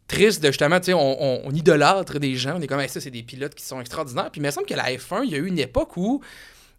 [0.08, 2.56] triste de justement, tu sais, on, idolâtre des gens.
[2.58, 4.30] On est comme, ça, c'est des pilotes qui sont extraordinaires.
[4.32, 6.22] Puis il me semble que la F1, il y a eu une époque où.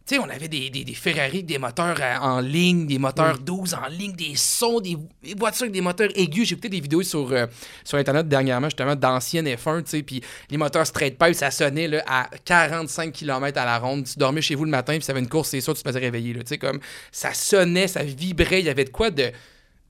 [0.05, 3.39] Tu sais, on avait des, des, des Ferrari, des moteurs euh, en ligne, des moteurs
[3.39, 6.49] 12 en ligne, des sons, des, des voitures avec des moteurs aigus.
[6.49, 7.47] J'ai écouté des vidéos sur, euh,
[7.85, 11.87] sur Internet dernièrement, justement, d'anciennes F1, tu sais, puis les moteurs straight pipe, ça sonnait
[11.87, 14.05] là, à 45 km à la ronde.
[14.05, 15.89] Tu dormais chez vous le matin, puis ça avait une course, c'est sûr, tu te
[15.89, 16.81] faisais réveiller, là, tu sais, comme
[17.13, 19.31] ça sonnait, ça vibrait, il y avait de quoi de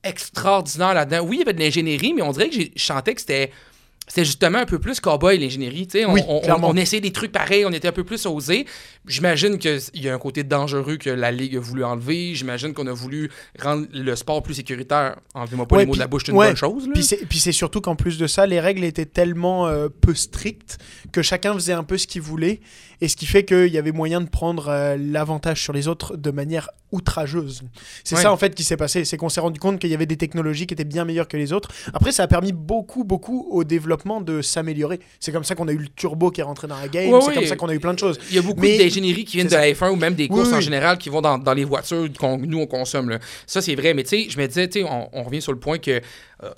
[0.05, 1.21] extraordinaire là-dedans.
[1.27, 3.51] Oui, il y avait de l'ingénierie, mais on dirait que j'ai- je sentais que c'était
[4.13, 5.87] c'était justement un peu plus cowboy l'ingénierie.
[5.87, 6.05] tu sais.
[6.05, 8.67] On, Oui, on, on essayait des trucs pareils, on était un peu plus osés.
[9.07, 12.35] J'imagine qu'il y a un côté dangereux que la Ligue a voulu enlever.
[12.35, 15.17] J'imagine qu'on a voulu rendre le sport plus sécuritaire.
[15.33, 16.87] Enlevez-moi pas Ouais, les mots de la bouche, c'est une ouais, bonne chose.
[16.89, 16.93] là.
[16.93, 20.15] Puis c'est, puis c'est surtout qu'en plus de ça, les règles étaient tellement euh, peu
[20.15, 20.77] strictes
[21.11, 22.61] que chacun faisait un peu ce qu'il voulait.
[23.03, 26.17] Et ce qui fait qu'il y avait moyen de prendre euh, l'avantage sur les autres
[26.17, 27.63] de manière outrageuse.
[28.05, 28.23] C'est Ouais.
[28.23, 29.05] ça en fait qui s'est passé.
[29.05, 31.37] C'est qu'on s'est rendu compte qu'il y avait des technologies qui étaient bien meilleures que
[31.37, 31.69] les autres.
[31.95, 35.01] Après, ça a permis beaucoup, beaucoup au développement de s'améliorer.
[35.19, 37.11] C'est comme ça qu'on a eu le turbo qui est rentré dans la game.
[37.13, 38.21] Ouais, c'est comme ça qu'on a eu plein de choses.
[38.31, 40.51] Il y a beaucoup Mais- d'ingénierie qui viennent de la F1 ou même des courses
[40.51, 43.09] Oui, en général qui vont dans, dans les voitures qu'on nous on consomme.
[43.11, 43.19] là.
[43.47, 43.95] Ça, c'est vrai.
[43.95, 46.01] Mais tu sais, je me disais, tu sais, on, on revient sur le point que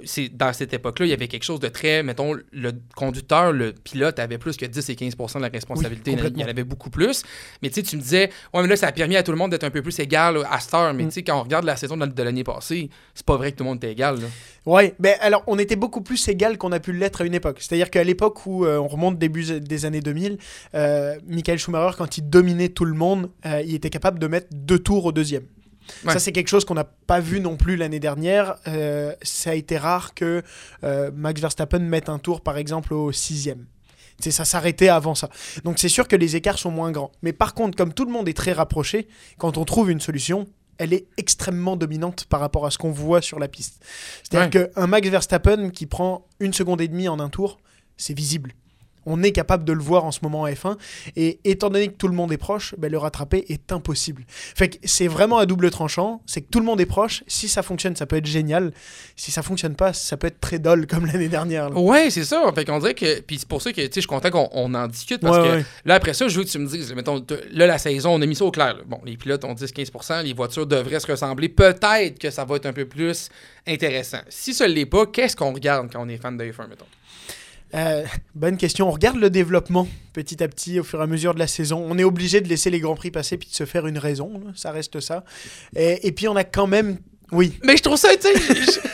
[0.05, 3.73] c'est dans cette époque-là, il y avait quelque chose de très, mettons, le conducteur, le
[3.73, 6.13] pilote avait plus que 10 et 15% de la responsabilité.
[6.13, 7.23] Oui, il y en- avait beaucoup plus.
[7.63, 9.37] Mais tu sais, tu me disais, ouais, mais là, ça a permis à tout le
[9.37, 10.93] monde d'être un peu plus égal là, à cette heure.
[10.93, 10.97] Mm.
[10.97, 13.59] Mais tu sais, quand on regarde la saison de, l'année passée, c'est pas vrai que
[13.59, 14.19] tout le monde était égal.
[14.67, 17.59] Ouais, mais alors on était beaucoup plus égal qu'on a pu l'être à une époque.
[17.61, 20.39] C'est-à-dire qu'à l'époque où euh, on remonte début des années 2000,
[20.75, 24.49] euh, Michael Schumacher, quand il dominait tout le monde, euh, il était capable de mettre
[24.53, 25.45] deux tours au deuxième.
[26.05, 26.13] Ouais.
[26.13, 28.57] Ça, c'est quelque chose qu'on n'a pas vu non plus l'année dernière.
[28.69, 30.43] Euh, ça a été rare que
[30.83, 33.67] euh, Max Verstappen mette un tour, par exemple, au sixième.
[34.21, 35.29] C'est ça s'arrêtait avant ça.
[35.65, 37.11] Donc c'est sûr que les écarts sont moins grands.
[37.23, 40.47] Mais par contre, comme tout le monde est très rapproché, quand on trouve une solution,
[40.79, 43.85] elle est extrêmement dominante par rapport à ce qu'on voit sur la piste.
[44.23, 47.59] C'est-à-dire qu'un Max Verstappen qui prend une seconde et demie en un tour,
[47.97, 48.53] c'est visible.
[49.07, 50.77] On est capable de le voir en ce moment en F1.
[51.17, 54.25] Et étant donné que tout le monde est proche, ben, le rattraper est impossible.
[54.29, 56.23] Fait que c'est vraiment à double tranchant.
[56.27, 57.23] C'est que tout le monde est proche.
[57.27, 58.73] Si ça fonctionne, ça peut être génial.
[59.17, 61.71] Si ça fonctionne pas, ça peut être très dol comme l'année dernière.
[61.71, 61.79] là.
[61.79, 62.43] Ouais, c'est ça.
[62.55, 63.21] Fait qu'on dirait que.
[63.21, 65.55] Puis c'est pour ça que je suis content qu'on on en discute parce Ouais, que
[65.57, 65.65] ouais.
[65.85, 68.27] là, après ça, je veux que tu me dises, mettons, là, la saison, on a
[68.27, 68.75] mis ça au clair.
[68.77, 68.83] là.
[68.87, 71.49] Bon, les pilotes ont 10-15%, les voitures devraient se ressembler.
[71.49, 73.29] Peut-être que ça va être un peu plus
[73.67, 74.19] intéressant.
[74.29, 76.85] Si ça ne l'est pas, qu'est-ce qu'on regarde quand on est fan de F1, mettons?
[77.75, 78.89] Euh, bonne question.
[78.89, 81.85] On regarde le développement petit à petit au fur et à mesure de la saison.
[81.89, 84.41] On est obligé de laisser les grands prix passer puis de se faire une raison.
[84.55, 85.25] Ça reste ça.
[85.75, 86.99] Et, et puis on a quand même.
[87.33, 87.59] Oui.
[87.65, 88.29] Mais je trouve ça, tu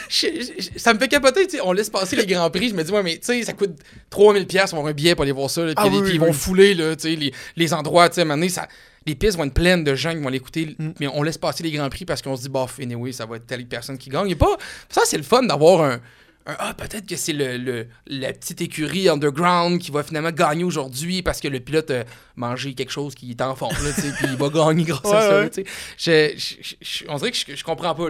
[0.09, 0.31] sais,
[0.77, 3.19] ça me fait capoter, on laisse passer les grands prix, je me dis, ouais, mais
[3.19, 3.73] tu sais, ça coûte
[4.09, 6.27] 3000 pièces avoir un billet pour aller voir ça, là, puis Ah oui, ils vont
[6.29, 6.33] oui.
[6.33, 8.69] fouler, là, tu sais, les, les endroits, tu sais, à ça,
[9.05, 10.91] les pistes vont être pleines de gens qui vont l'écouter, Mm.
[11.01, 13.37] mais on laisse passer les grands prix parce qu'on se dit, bof, anyway, ça va
[13.37, 14.33] être telle personne qui gagne.
[14.33, 14.57] A pas,
[14.89, 16.01] ça, c'est le fun d'avoir un,
[16.47, 21.23] ah, peut-être que c'est le, le- la petite écurie underground qui va finalement gagner aujourd'hui
[21.23, 22.05] parce que le pilote a
[22.37, 25.09] mangé quelque chose qui est en forme, puis il va gagner grâce à
[25.43, 25.65] Ouais, ça, ouais.
[25.99, 28.07] Je- je- je- on dirait que je, je comprends pas,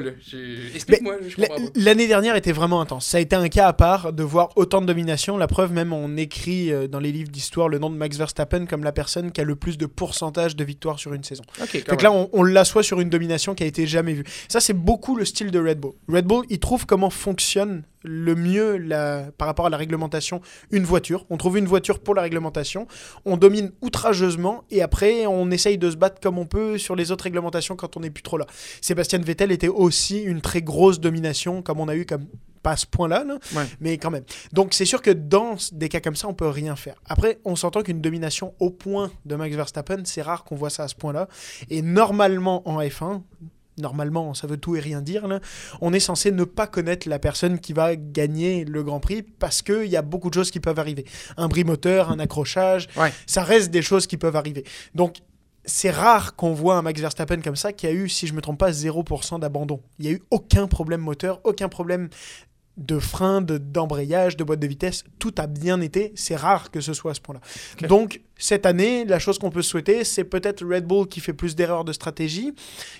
[0.75, 1.62] Explique-moi, je comprends pas.
[1.75, 3.07] L'année dernière était vraiment intense.
[3.07, 5.37] Ça a été un cas à part de voir autant de domination.
[5.37, 8.66] La preuve, même, on écrit euh, dans les livres d'histoire le nom de Max Verstappen
[8.66, 11.43] comme la personne qui a le plus de pourcentage de victoires sur une saison.
[11.97, 14.25] Que là, on, on l'assoit sur une domination qui a été jamais vue.
[14.49, 15.93] Ça, c'est beaucoup le style de Red Bull.
[16.09, 20.85] Red Bull, il trouve comment fonctionne le mieux la, par rapport à la réglementation une
[20.85, 21.27] voiture.
[21.31, 22.87] On trouve une voiture pour la réglementation,
[23.25, 27.13] on domine outrageusement et après on essaye de se battre comme on peut sur les
[27.13, 28.47] autres réglementations quand on n'est plus trop là.
[28.81, 32.27] Sébastien Vettel était aussi une très grosse domination comme on a eu comme
[32.63, 33.65] pas à ce point-là, là, Ouais.
[33.81, 34.25] mais quand même.
[34.53, 36.97] Donc c'est sûr que dans des cas comme ça, on peut rien faire.
[37.07, 40.83] Après, on s'entend qu'une domination au point de Max Verstappen, c'est rare qu'on voit ça
[40.85, 41.27] à ce point-là.
[41.71, 43.23] Et normalement en F1,
[43.81, 45.40] normalement, ça veut tout et rien dire, là,
[45.81, 49.62] on est censé ne pas connaître la personne qui va gagner le Grand Prix parce
[49.62, 51.05] qu'il y a beaucoup de choses qui peuvent arriver.
[51.37, 53.12] Un bris moteur, un accrochage, Ouais.
[53.27, 54.64] ça reste des choses qui peuvent arriver.
[54.95, 55.16] Donc
[55.66, 58.40] c'est rare qu'on voit un Max Verstappen comme ça qui a eu, si je me
[58.40, 59.81] trompe pas, 0% d'abandon.
[59.99, 62.09] Il n'y a eu aucun problème moteur, aucun problème
[62.77, 65.05] de frein, de- d'embrayage, de, boîte de vitesse.
[65.19, 66.12] Tout a bien été.
[66.16, 67.40] C'est rare que ce soit à ce point-là.
[67.88, 71.55] Donc, cette année, la chose qu'on peut souhaiter, c'est peut-être Red Bull qui fait plus
[71.55, 72.53] d'erreurs de stratégie,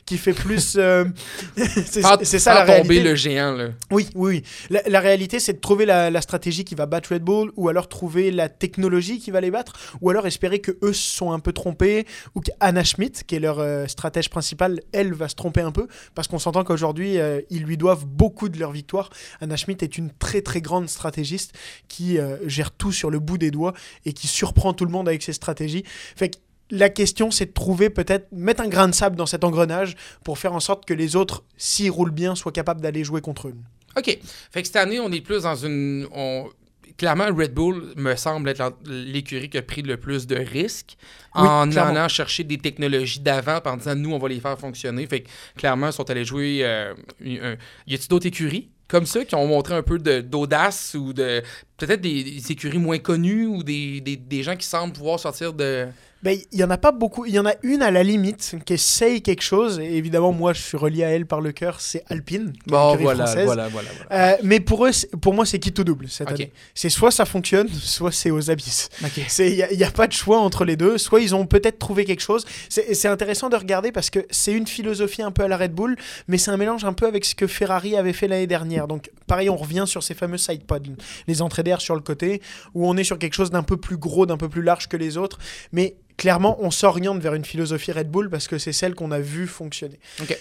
[0.07, 0.75] qui fait plus...
[0.79, 1.05] euh,
[1.57, 3.01] c'est ça faire la tomber réalité.
[3.03, 3.69] le géant, là.
[3.91, 4.43] Oui, oui, oui.
[4.69, 7.69] La, la réalité, c'est de trouver la, la stratégie qui va battre Red Bull, ou
[7.69, 11.33] alors trouver la technologie qui va les battre, ou alors espérer que eux se sont
[11.33, 15.35] un peu trompés, ou qu'Anna Schmidt, qui est leur euh, stratège principale, elle va se
[15.35, 19.11] tromper un peu, parce qu'on s'entend qu'aujourd'hui, euh, ils lui doivent beaucoup de leur victoire.
[19.41, 21.55] Anna Schmidt est une très très grande stratégiste
[21.89, 23.73] qui euh, gère tout sur le bout des doigts
[24.05, 25.85] et qui surprend tout le monde avec ses stratégies.
[26.17, 26.37] Fait que
[26.71, 30.39] la question, c'est de trouver peut-être, mettre un grain de sable dans cet engrenage pour
[30.39, 33.55] faire en sorte que les autres, s'ils roulent bien, soient capables d'aller jouer contre eux.
[33.97, 34.19] OK.
[34.53, 36.07] Fait que cette année, on est plus dans une.
[36.15, 36.49] on-
[36.97, 40.97] Clairement, Red Bull me semble être l'écurie qui a pris le plus de risques
[41.35, 41.93] Oui, en clairement.
[41.93, 45.07] allant chercher des technologies d'avant en disant nous, on va les faire fonctionner.
[45.07, 46.61] Fait que clairement, ils sont allés jouer.
[46.63, 46.93] euh,
[47.25, 51.43] un- Y a-t-il d'autres écuries comme ça qui ont montré un peu d'audace ou de.
[51.81, 55.53] Peut-être des, des écuries moins connues ou des, des- des gens qui semblent pouvoir sortir
[55.53, 55.87] de.
[56.23, 57.25] Ben, il y en a pas beaucoup.
[57.25, 59.81] Il y en a une à la limite qui essaye quelque chose.
[59.81, 61.81] Et évidemment, moi, je suis relié à elle par le cœur.
[61.81, 62.53] C'est Alpine.
[62.67, 63.47] Bon, l'écurie voilà, française.
[63.47, 64.33] voilà, voilà, voilà.
[64.33, 64.91] Euh, mais pour eux,
[65.23, 66.53] pour moi, c'est qui tout double cette année.
[66.75, 68.91] C'est soit ça fonctionne, soit c'est aux abysses.
[69.39, 70.99] Il n'y a, pas de choix entre les deux.
[70.99, 72.45] Soit ils ont peut-être trouvé quelque chose.
[72.69, 75.73] C'est c'est intéressant de regarder parce que c'est une philosophie un peu à la Red
[75.73, 75.97] Bull,
[76.29, 78.89] mais c'est un mélange un peu avec ce que Ferrari avait fait l'année dernière.
[78.89, 80.81] Donc, pareil, on revient sur ces fameux side pods,
[81.27, 82.41] les entrées sur le côté,
[82.75, 84.97] où on est sur quelque chose d'un peu plus gros, d'un peu plus large que
[84.97, 85.39] les autres.
[85.71, 89.21] Mais clairement, on s'oriente vers une philosophie Red Bull parce que c'est celle qu'on a
[89.21, 90.01] vue fonctionner.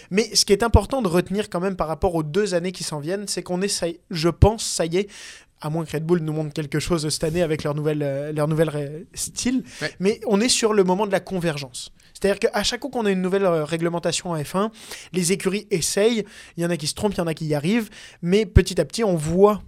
[0.09, 2.83] Mais ce qui est important de retenir quand même par rapport aux deux années qui
[2.83, 5.09] s'en viennent, c'est qu'on y- je pense, ça y est,
[5.61, 8.31] à moins que Red Bull nous montre quelque chose cette année avec leur nouvelle, euh,
[8.31, 9.91] leur euh, style, Ouais.
[9.99, 11.91] mais on est sur le moment de la convergence.
[12.13, 14.71] C'est-à-dire qu'à chaque fois qu'on a une nouvelle euh, réglementation en F1,
[15.13, 16.23] les écuries essayent,
[16.57, 17.89] il y en a qui se trompent, il y en a qui y arrivent,
[18.21, 19.61] mais petit à petit, on voit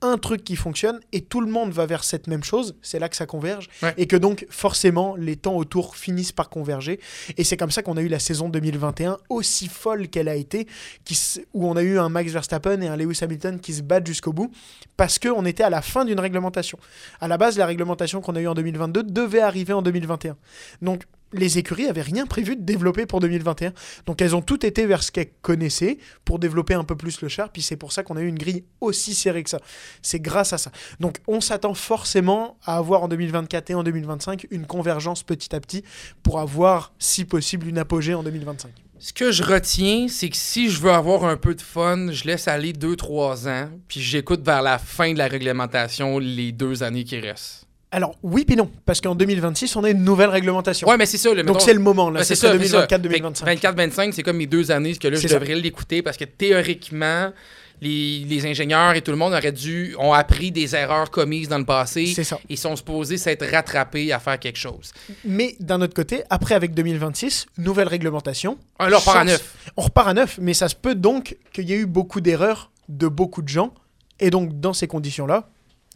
[0.00, 3.08] un truc qui fonctionne et tout le monde va vers cette même chose, c'est là
[3.08, 3.94] que ça converge, Ouais.
[3.96, 7.00] et que donc forcément les temps autour finissent par converger,
[7.36, 10.66] et c'est comme ça qu'on a eu la saison 2021 aussi folle qu'elle a été,
[11.04, 11.18] qui
[11.52, 14.32] où on a eu un Max Verstappen et un Lewis Hamilton qui se battent jusqu'au
[14.32, 14.52] bout,
[14.96, 16.78] parce qu'on était à la fin d'une réglementation.
[17.20, 20.36] À la base, la réglementation qu'on a eue en 2022 devait arriver en 2021.
[20.80, 23.72] Donc les écuries avaient rien prévu de développer pour 2021.
[24.06, 27.28] Donc elles ont toutes été vers ce qu'elles connaissaient pour développer un peu plus le
[27.28, 27.50] char.
[27.50, 29.60] Puis c'est pour ça qu'on a eu une grille aussi serrée que ça.
[30.02, 30.70] C'est grâce à ça.
[31.00, 35.60] Donc on s'attend forcément à avoir en 2024 et en 2025 une convergence petit à
[35.60, 35.84] petit
[36.22, 38.70] pour avoir, si possible, une apogée en 2025.
[39.00, 42.24] Ce que je retiens, c'est que si je veux avoir un peu de fun, je
[42.24, 47.04] laisse aller 2-3 ans, puis j'écoute vers la fin de la réglementation les deux années
[47.04, 47.67] qui restent.
[47.90, 50.86] Alors, oui puis non, parce qu'en 2026, on a une nouvelle réglementation.
[50.88, 51.30] Ouais, mais c'est ça.
[51.32, 52.20] le- Donc, mettons- c'est le moment, là.
[52.20, 52.86] Ouais, c'est ça, ça, c'est ça.
[52.86, 53.44] 2024-2025.
[53.46, 55.38] Fait que 24-25, c'est comme mes deux années que là, je ça.
[55.38, 57.32] devrais l'écouter parce que théoriquement,
[57.80, 61.58] les, les ingénieurs et tout le monde auraient dû, ont appris des erreurs commises dans
[61.58, 62.38] le passé C'est ça.
[62.50, 64.92] et sont supposés s'être rattrapés à faire quelque chose.
[65.24, 68.58] Mais d'un autre côté, après, avec 2026, nouvelle réglementation.
[68.78, 69.54] Ah, là, on part à neuf.
[69.76, 72.70] On repart à neuf, mais ça se peut donc qu'il y ait eu beaucoup d'erreurs
[72.88, 73.72] de beaucoup de gens.
[74.20, 75.48] Et donc, dans ces conditions-là,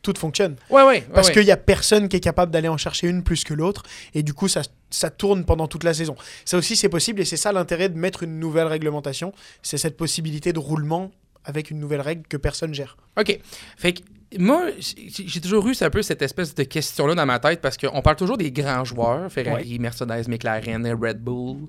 [0.02, 0.56] tout fonctionne.
[0.68, 1.06] Ouais, ouais.
[1.14, 3.54] Parce ouais, qu'il n'y a personne qui est capable d'aller en chercher une plus que
[3.54, 3.84] l'autre.
[4.14, 6.16] Et du coup, ça, ça tourne pendant toute la saison.
[6.44, 7.20] Ça aussi, c'est possible.
[7.20, 9.32] Et c'est ça l'intérêt de mettre une nouvelle réglementation.
[9.62, 11.12] C'est cette possibilité de roulement
[11.44, 12.96] avec une nouvelle règle que personne gère.
[13.18, 13.38] OK.
[13.76, 14.02] Fait que
[14.38, 18.02] moi, j'ai toujours eu un peu cette espèce de question-là dans ma tête parce qu'on
[18.02, 21.68] parle toujours des grands joueurs, Ferrari, Mercedes, McLaren, Red Bull.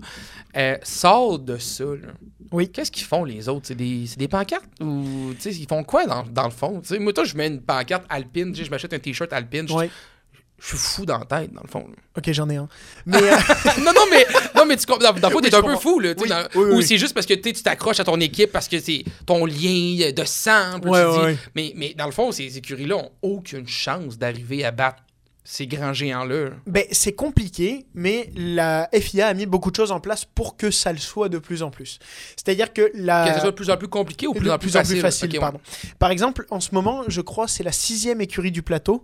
[0.56, 2.14] Euh, sort de ça, là.
[2.52, 2.70] Oui.
[2.70, 3.68] Qu'est-ce qu'ils font les autres?
[3.68, 4.66] C'est des, des pancartes?
[4.80, 6.82] Ou tu sais, ils font quoi dans, dans le fond?
[7.00, 9.90] Moi, toi, je mets une pancarte alpine, je m'achète un t-shirt alpine, Ouais.
[10.64, 11.80] Je suis fou dans la tête, dans le fond.
[11.90, 11.96] là.
[12.18, 12.70] Ok, j'en ai un.
[13.06, 13.36] Mais euh,
[13.80, 15.12] non, non, mais, non, mais tu comprends.
[15.12, 16.14] Dans, dans Oui, t'es un peu fou, là.
[16.18, 18.80] Oui, dans- oui, ou c'est juste parce que tu t'accroches à ton équipe parce que
[18.80, 20.80] c'est ton lien de sang.
[20.86, 21.38] Ouais, ouais.
[21.56, 25.04] Mais, mais dans le fond, ces écuries-là ont aucune chance d'arriver à battre
[25.46, 26.52] ces grands géants-là.
[26.66, 30.72] ben, c'est compliqué, mais la FIA a mis beaucoup de choses en place pour que
[30.72, 32.00] ça le soit de plus en plus.
[32.38, 33.28] C'est-à-dire que la...
[33.28, 34.80] Que ce soit de plus en plus compliqué ou de plus de en plus, en
[34.80, 34.96] facile.
[34.96, 35.28] plus facile.
[35.28, 35.40] Ok, ouais.
[35.40, 35.60] pardon.
[36.00, 39.04] Par exemple, en ce moment, je crois c'est la sixième écurie du plateau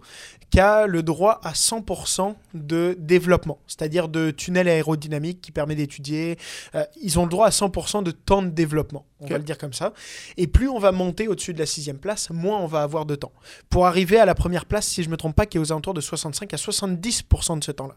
[0.50, 6.38] qui a le droit à 100% de développement, c'est-à-dire de tunnel aérodynamique qui permet d'étudier.
[6.76, 9.58] euh, ils ont le droit à 100% de temps de développement, on va le dire
[9.58, 9.94] comme ça.
[10.38, 13.16] Et plus on va monter au-dessus de la sixième place, moins on va avoir de
[13.16, 13.34] temps.
[13.70, 15.94] Pour arriver à la première place, si je me trompe pas, qui est aux alentours
[15.94, 17.96] de 65 à 70% de ce temps-là.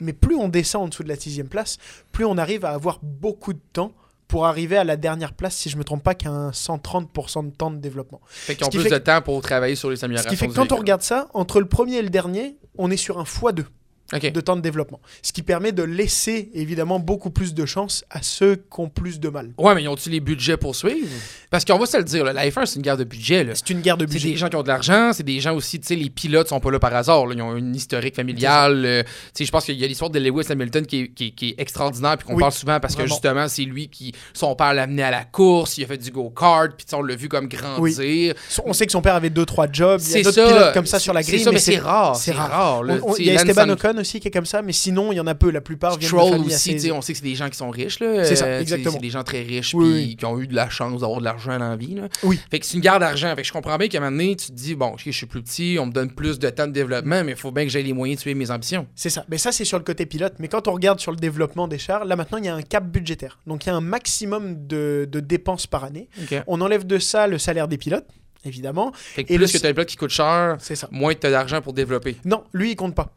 [0.00, 1.78] Mais plus on descend en dessous de la sixième place,
[2.12, 3.92] plus on arrive à avoir beaucoup de temps
[4.28, 7.50] pour arriver à la dernière place, si je me trompe pas, qui a un 130%
[7.50, 8.20] de temps de développement.
[8.26, 10.30] Fait qu'ils ont Ce plus fait de temps pour travailler sur les Ce améliorations.
[10.30, 12.96] qui fait que quand on regarde ça, entre le premier et le dernier, on est
[12.96, 13.64] sur un x2
[14.12, 15.00] De temps de développement.
[15.22, 19.18] Ce qui permet de laisser évidemment beaucoup plus de chance à ceux qui ont plus
[19.18, 19.50] de mal.
[19.58, 21.08] Ouais, mais ils ont-ils les budgets pour suivre?
[21.50, 23.46] Parce qu'on va se le dire, là, la F1, c'est une guerre de budget.
[23.54, 24.30] C'est une guerre de C'est budget.
[24.30, 26.60] des gens qui ont de l'argent, c'est des gens aussi, tu sais, les pilotes sont
[26.60, 27.26] pas là par hasard.
[27.26, 27.34] là.
[27.34, 28.84] Ils ont une historique familiale.
[28.84, 31.26] euh, tu sais, je pense qu'il y a l'histoire de Lewis Hamilton qui est, qui
[31.26, 34.12] est- qui est extraordinaire, puis qu'on Oui, parle souvent parce que justement, c'est lui qui,
[34.34, 37.16] son père l'a amené à la course, il a fait du go-kart, puis on l'a
[37.16, 38.34] vu comme grandir.
[38.64, 40.00] On sait que son père avait deux trois jobs.
[40.00, 41.78] Il y C'est a d'autres pilotes comme ça sur la C'est grille, ça, mais c'est
[41.78, 42.14] rare.
[42.16, 42.50] c'est C'est rare.
[42.50, 42.82] rare.
[42.84, 42.94] là.
[43.02, 44.72] On- on- Tu sais, Il y a Esteban Ham- Aussi qui est comme ça, mais
[44.72, 45.50] sinon il y en a peu.
[45.50, 46.92] La plupart viennent de familles aussi, assez.
[46.92, 47.98] on sait que c'est des gens qui sont riches.
[47.98, 48.92] C'est ça, Euh, exactement.
[48.92, 50.16] C'est des gens très riches, Oui, puis oui.
[50.16, 52.08] qui ont eu de la chance d'avoir de l'argent dans la vie, là.
[52.22, 52.38] Oui.
[52.50, 53.34] Fait que c'est une guerre d'argent.
[53.36, 55.26] Fait que je comprends bien qu'à un moment donné, tu te dis, bon, je suis
[55.26, 57.70] plus petit, on me donne plus de temps de développement, mais il faut bien que
[57.70, 58.86] j'aie les moyens de tuer mes ambitions.
[58.94, 59.24] C'est ça.
[59.28, 60.34] Mais ça, c'est sur le côté pilote.
[60.38, 62.62] Mais quand on regarde sur le développement des chars, là maintenant, il y a un
[62.62, 63.38] cap budgétaire.
[63.46, 66.08] Donc il y a un maximum de, de dépenses par année.
[66.46, 68.06] On enlève de ça le salaire des pilotes,
[68.44, 68.92] évidemment.
[68.94, 70.88] Fait que Et plus le- que tu as un pilote qui coûte cher, C'est ça.
[70.90, 72.16] moins tu as d'argent pour développer.
[72.24, 73.12] Non, lui, il compte pas.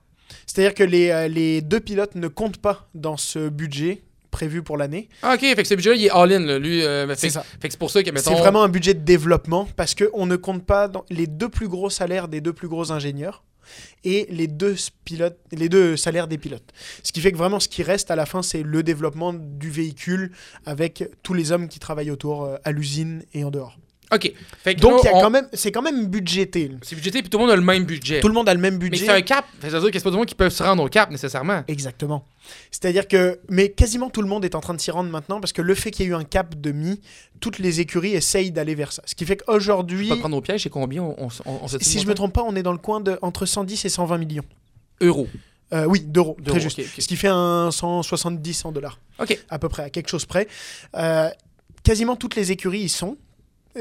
[0.47, 4.77] C'est-à-dire que les, euh, les deux pilotes ne comptent pas dans ce budget prévu pour
[4.77, 5.09] l'année.
[5.21, 6.59] Ah, OK, fait que ce budget-là, il est all-in.
[6.59, 7.43] Lui, euh, fait, C'est ça.
[7.43, 8.31] fait que c'est pour ça que, mettons...
[8.31, 11.67] C'est vraiment un budget de développement parce qu'on ne compte pas dans les deux plus
[11.67, 13.43] gros salaires des deux plus gros ingénieurs
[14.03, 16.71] et les deux, pilotes, les deux salaires des pilotes.
[17.03, 19.69] Ce qui fait que vraiment ce qui reste à la fin, c'est le développement du
[19.69, 20.31] véhicule
[20.65, 23.77] avec tous les hommes qui travaillent autour euh, à l'usine et en dehors.
[24.13, 24.31] OK.
[24.63, 26.71] Fait que Donc là, il y a on- quand même, c'est quand même budgété.
[26.81, 28.21] C'est budgété, puis tout le monde a le même budget.
[28.21, 29.05] Tout le monde a le même Mais budget.
[29.05, 29.45] c'est un cap.
[29.61, 31.11] Ça veut dire que c'est pas tout le monde qui peut se rendre au cap,
[31.11, 31.63] nécessairement.
[31.67, 32.25] Exactement.
[32.71, 35.51] C'est-à-dire que, mais quasiment tout le monde est en train de s'y rendre maintenant parce
[35.51, 37.01] que le fait qu'il y ait eu un cap de mi,
[37.41, 39.01] toutes les écuries essayent d'aller vers ça.
[39.05, 41.99] Ce qui fait qu'aujourd'hui, Pas prendre au piège, c'est combien on, on, on, on si
[41.99, 44.45] je me trompe pas, on est dans le coin de entre 110 et 120 millions.
[45.01, 45.27] Euros.
[45.73, 46.79] Euh, oui, d'euros, très juste.
[46.97, 49.37] Ce qui fait un 170 en dollars, OK.
[49.49, 50.47] à peu près, à quelque chose près.
[50.95, 51.29] Euh,
[51.83, 53.17] quasiment toutes les écuries y sont.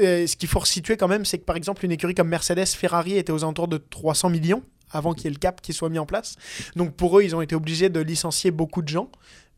[0.01, 2.65] Euh, ce qu'il faut resituer quand même, c'est que par exemple, une écurie comme Mercedes,
[2.67, 5.89] Ferrari était aux alentours de 300 millions avant qu'il y ait le cap qui soit
[5.89, 6.35] mis en place.
[6.75, 9.09] Donc pour eux, ils ont été obligés de licencier beaucoup de gens.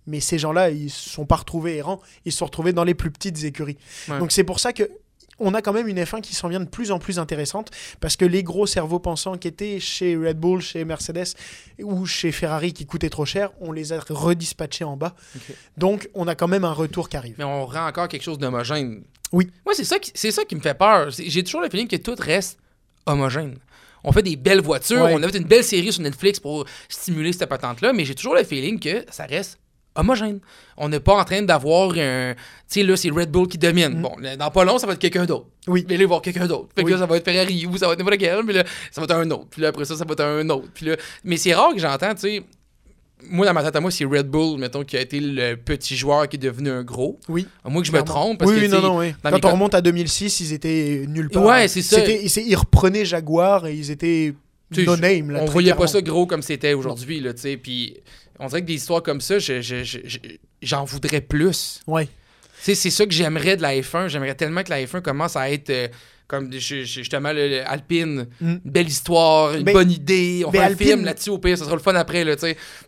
[0.08, 2.84] Mais ces gens-là, ils ne se sont pas retrouvés errants, ils se sont retrouvés dans
[2.84, 3.78] les plus petites écuries.
[4.08, 4.18] Ouais.
[4.18, 4.90] Donc c'est pour ça que
[5.40, 8.16] on a quand même une F1 qui s'en vient de plus en plus intéressante parce
[8.16, 11.34] que les gros cerveaux pensants qui étaient chez Red Bull, chez Mercedes
[11.82, 15.16] ou chez Ferrari qui coûtaient trop cher, on les a redispatchés en bas.
[15.78, 17.36] Donc on a quand même un retour qui arrive.
[17.38, 19.04] Mais on rend encore quelque chose d'homogène.
[19.32, 19.50] Oui.
[19.66, 21.10] Moi, c'est ça, qui- c'est ça qui me fait peur.
[21.12, 22.58] J'ai toujours le feeling que tout reste
[23.06, 23.58] homogène.
[24.04, 25.14] On fait des belles voitures, Ouais.
[25.14, 28.34] on a fait une belle série sur Netflix pour stimuler cette patente-là, mais j'ai toujours
[28.34, 29.60] le feeling que ça reste
[30.00, 30.40] homogène.
[30.78, 32.34] On n'est pas en train d'avoir un.
[32.34, 34.00] Tu sais, là, c'est Red Bull qui domine.
[34.00, 34.02] Mm.
[34.02, 35.48] Bon, dans pas long, ça va être quelqu'un d'autre.
[35.68, 35.86] Oui.
[35.88, 36.70] Mais là, il va y avoir quelqu'un d'autre.
[36.76, 36.94] Fait que Oui.
[36.94, 39.06] là, ça va être Ferrari ou ça va être n'importe quel, mais là, ça va
[39.06, 39.48] être un autre.
[39.50, 40.68] Puis là, après ça, ça va être un autre.
[40.74, 42.44] Puis là, mais c'est rare que j'entends, tu sais.
[43.30, 45.98] Moi, dans ma tête à moi, c'est Red Bull, mettons, qui a été le petit
[45.98, 47.20] joueur qui est devenu un gros.
[47.28, 47.46] Oui.
[47.66, 48.40] À moins que je me trompe.
[48.40, 49.14] Parce oui, que, non, non, oui.
[49.22, 51.44] Quand on remonte à 2006, ils étaient nulle part.
[51.44, 52.00] Ouais, c'est ça.
[52.06, 54.34] Ils, reprenaient Jaguar et ils étaient
[54.78, 55.32] no name.
[55.32, 57.58] Là, on voyait pas ça gros comme c'était aujourd'hui, là, tu sais.
[57.58, 57.98] Puis
[58.40, 60.18] on dirait que des histoires comme ça, je- je- je- je-
[60.62, 61.82] j'en voudrais plus.
[61.88, 62.06] Ouais.
[62.06, 62.12] Tu
[62.66, 64.08] sais, c'est ça que j'aimerais de la F1.
[64.10, 65.88] J'aimerais tellement que la F1 commence à être euh,
[66.30, 68.28] comme justement le, Alpine.
[68.40, 68.50] Mm.
[68.50, 70.44] Une belle histoire, une Mais- bonne idée.
[70.48, 72.36] On fait un Alpine- film là-dessus au pire, ça sera le fun après, là,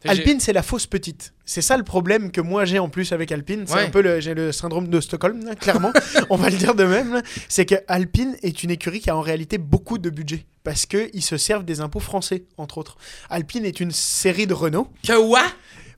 [0.06, 1.34] Alpine, c'est la fausse petite.
[1.44, 3.64] C'est ça le problème que moi j'ai en plus avec Alpine.
[3.68, 3.82] C'est Ouais.
[3.88, 5.92] un peu le, j'ai le syndrome de Stockholm, là, clairement.
[6.30, 7.16] On va le dire de même.
[7.16, 7.22] là.
[7.50, 10.46] C'est que Alpine est une écurie qui a en réalité beaucoup de budget.
[10.64, 12.96] Parce qu'ils se servent des impôts français, entre autres.
[13.32, 14.88] Alpine est une série de Renault.
[15.06, 15.42] Que what?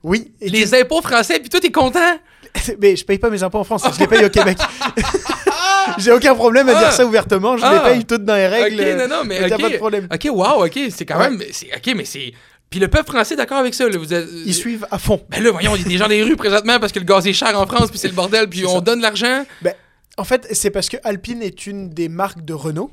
[0.02, 0.32] Oui.
[0.40, 2.18] Les impôts français, puis toi, t'es content?
[2.80, 4.56] Mais je paye pas mes impôts en France, je les paye au Québec.
[5.98, 6.80] J'ai aucun problème à Ah.
[6.84, 7.74] dire ça ouvertement, je Ah.
[7.84, 8.80] les paye toutes dans les règles.
[8.80, 9.60] Ok, non, non, mais a ok.
[9.62, 10.08] pas de problème.
[10.12, 11.34] Ok, wow, ok, c'est quand même.
[11.76, 12.32] Ok, mais c'est.
[12.70, 13.96] Puis le peuple français, est d'accord avec ça, là.
[13.96, 14.12] Vous.
[14.12, 15.20] Ils suivent à fond.
[15.28, 17.04] Ben là, voyons, il y a des gens dans les rues présentement parce que le
[17.04, 18.80] gaz est cher en France, puis c'est le bordel, puis on ça.
[18.80, 19.44] donne l'argent.
[20.16, 22.90] En fait, c'est parce que Alpine est une des marques de Renault,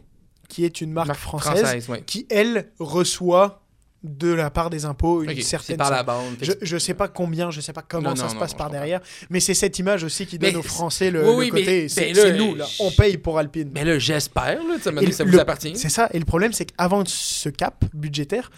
[0.49, 2.03] qui est une marque, Marque française, française, ouais.
[2.05, 3.61] qui, elle, reçoit
[4.03, 6.05] de la part des impôts une certaine par la somme.
[6.07, 6.35] bande.
[6.41, 8.57] Je, je sais pas combien, je sais pas comment Non, ça non, se passe non,
[8.57, 8.99] par derrière,
[9.29, 11.87] mais c'est cette image aussi qui donne Mais aux Français le, oui, le côté.
[11.89, 12.65] C'est nous, là.
[12.79, 13.69] On paye pour Alpine.
[13.73, 15.75] Mais là, j'espère, ça, ça le- vous appartient.
[15.75, 16.09] C'est ça.
[16.13, 18.49] Et le problème, c'est qu'avant ce cap budgétaire,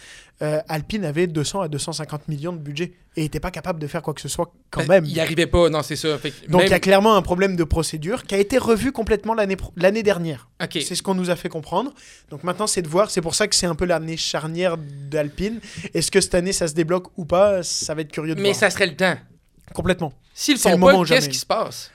[0.41, 4.01] euh, Alpine avait 200 à 250 millions de budget et n'était pas capable de faire
[4.01, 5.05] quoi que ce soit quand Ben, même.
[5.05, 6.17] Il arrivait pas, non, c'est ça.
[6.17, 8.91] Fait Donc il même- y a clairement un problème de procédure qui a été revu
[8.91, 10.49] complètement l'année dernière.
[10.71, 11.93] C'est ce qu'on nous a fait comprendre.
[12.29, 13.11] Donc maintenant, c'est de voir.
[13.11, 15.59] C'est pour ça que c'est un peu l'année charnière d'Alpine.
[15.93, 17.61] Est-ce que cette année, ça se débloque ou pas?
[17.63, 18.59] Ça va être curieux de Mais voir.
[18.59, 19.15] ça serait le temps.
[19.73, 20.11] Complètement.
[20.33, 21.91] S'ils font le pas, qu'est-ce qui se passe?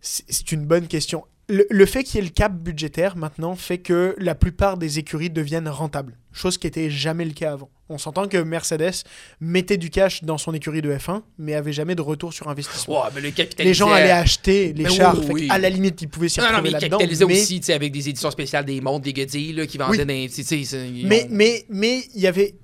[0.00, 1.24] C'est une bonne question.
[1.48, 4.98] Le, le fait qu'il y ait le cap budgétaire maintenant fait que la plupart des
[4.98, 6.16] écuries deviennent rentables.
[6.32, 7.70] Chose qui était jamais le cas avant.
[7.90, 9.04] On s'entend que Mercedes
[9.40, 13.04] mettait du cash dans son écurie de F1, mais avait jamais de retour sur investissement.
[13.14, 13.30] Mais le.
[13.58, 15.18] Les gens allaient acheter les Ben chars.
[15.18, 15.46] oui, fait oui.
[15.50, 16.98] À la limite, ils pouvaient s'y Non, non, retrouver mais ils là-dedans.
[17.28, 20.28] mais- aussi, avec des éditions spéciales des montres, des Godilles, là, qui vendaient Oui.
[20.30, 21.04] des.
[21.04, 22.54] Mais mais mais il y avait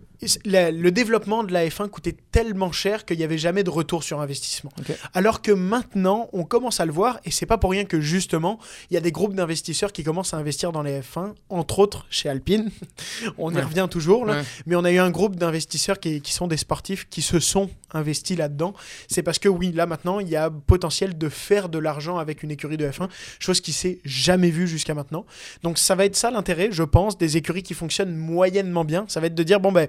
[0.44, 4.02] la- le développement de la F1 coûtait tellement cher qu'il n'y avait jamais de retour
[4.02, 4.70] sur investissement.
[5.14, 8.58] Alors que maintenant, on commence à le voir, et c'est pas pour rien que justement,
[8.90, 12.06] il y a des groupes d'investisseurs qui commencent à investir dans les F1, entre autres
[12.10, 12.70] chez Alpine.
[13.38, 13.62] on y Ouais.
[13.62, 14.34] revient toujours, là.
[14.38, 14.42] Ouais.
[14.66, 17.70] mais on a eu un groupe d'investisseurs qui, qui sont des sportifs qui se sont
[17.92, 18.74] investis là-dedans.
[19.08, 22.42] C'est parce que oui, là maintenant, il y a potentiel de faire de l'argent avec
[22.42, 23.08] une écurie de F1,
[23.38, 25.24] chose qui s'est jamais vue jusqu'à maintenant.
[25.62, 29.04] Donc ça va être ça l'intérêt, je pense, des écuries qui fonctionnent moyennement bien.
[29.08, 29.88] Ça va être de dire, bon ben,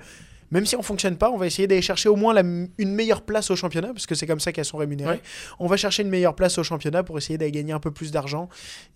[0.52, 3.22] même si on fonctionne pas, on va essayer d'aller chercher au moins la- une meilleure
[3.24, 5.12] place au championnat, parce que c'est comme ça qu'elles sont rémunérées.
[5.16, 5.22] Ouais.
[5.60, 8.12] On va chercher une meilleure place au championnat pour essayer d'aller gagner un peu plus
[8.12, 8.50] d'argent,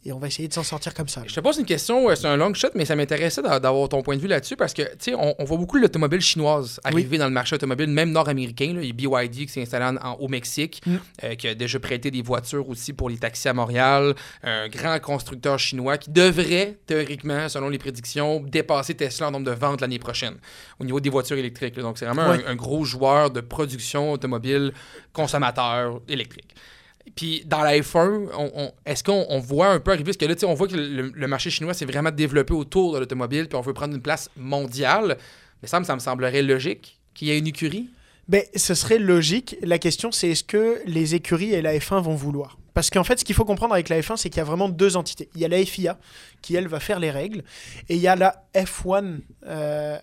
[0.06, 1.24] et on va essayer de s'en sortir comme ça.
[1.26, 4.02] Je te pose une question, c'est un long shot, mais ça m'intéressait d'a- d'avoir ton
[4.02, 7.18] point de vue là-dessus parce que, tu sais, on, on voit beaucoup l'automobile chinoise arriver
[7.18, 8.76] dans le marché automobile, même nord-américain.
[8.82, 10.96] Il y a BYD qui s'est installé en- en- au Mexique, Mm.
[11.24, 14.14] euh, qui a déjà prêté des voitures aussi pour les taxis à Montréal.
[14.44, 19.52] Un grand constructeur chinois qui devrait, théoriquement, selon les prédictions, dépasser Tesla en nombre de
[19.52, 20.36] ventes l'année prochaine
[20.80, 21.38] au niveau des voitures
[21.78, 21.84] là.
[21.84, 22.46] Donc, c'est vraiment un- Ouais.
[22.46, 24.74] un, gros joueur de production automobile
[25.14, 26.56] consommateur électrique.
[27.16, 30.26] Puis dans la F1, on- on- est-ce qu'on on voit un peu arriver, parce que
[30.26, 33.56] là, on voit que le, le marché chinois s'est vraiment développé autour de l'automobile, puis
[33.58, 35.18] on veut prendre une place mondiale.
[35.62, 37.90] Mais ça, me- ça me semblerait logique qu'il y ait une écurie?
[38.28, 39.56] Ben, ce serait logique.
[39.62, 42.58] La question, c'est est-ce que les écuries et la F1 vont vouloir?
[42.74, 44.68] Parce qu'en fait, ce qu'il faut comprendre avec la F1, c'est qu'il y a vraiment
[44.68, 45.30] deux entités.
[45.36, 45.98] Il y a la FIA,
[46.42, 47.44] qui elle va faire les règles,
[47.88, 49.98] et il y a la F1, euh,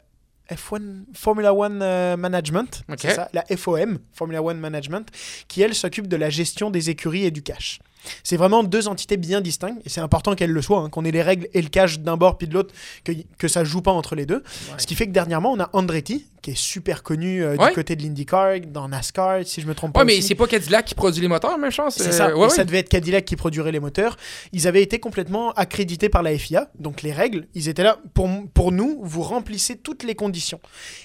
[0.51, 5.09] F1 Formula One euh, Management, ça, la FOM, Formula One Management,
[5.49, 7.80] qui elle s'occupe de la gestion des écuries et du cash.
[8.24, 11.11] C'est vraiment deux entités bien distinctes, et c'est important qu'elles le soient, hein, qu'on ait
[11.11, 12.74] les règles et le cash d'un bord puis de l'autre,
[13.05, 14.42] que, que ça joue pas entre les deux.
[14.78, 17.68] Ce qui fait que dernièrement, on a Andretti, qui est super connu euh, Ouais.
[17.68, 20.00] du côté de l'IndyCar, dans NASCAR, si je me trompe pas.
[20.00, 20.22] Ouais, mais aussi.
[20.28, 21.94] c'est pas Cadillac qui produit les moteurs, même chance.
[21.96, 24.16] C'est ça, ouais, ça devait être Cadillac qui produirait les moteurs.
[24.53, 28.28] Ils avaient été complètement accrédités par la FIA, donc les règles, ils étaient là, pour,
[28.55, 30.59] pour nous, vous remplissez toutes les conditions.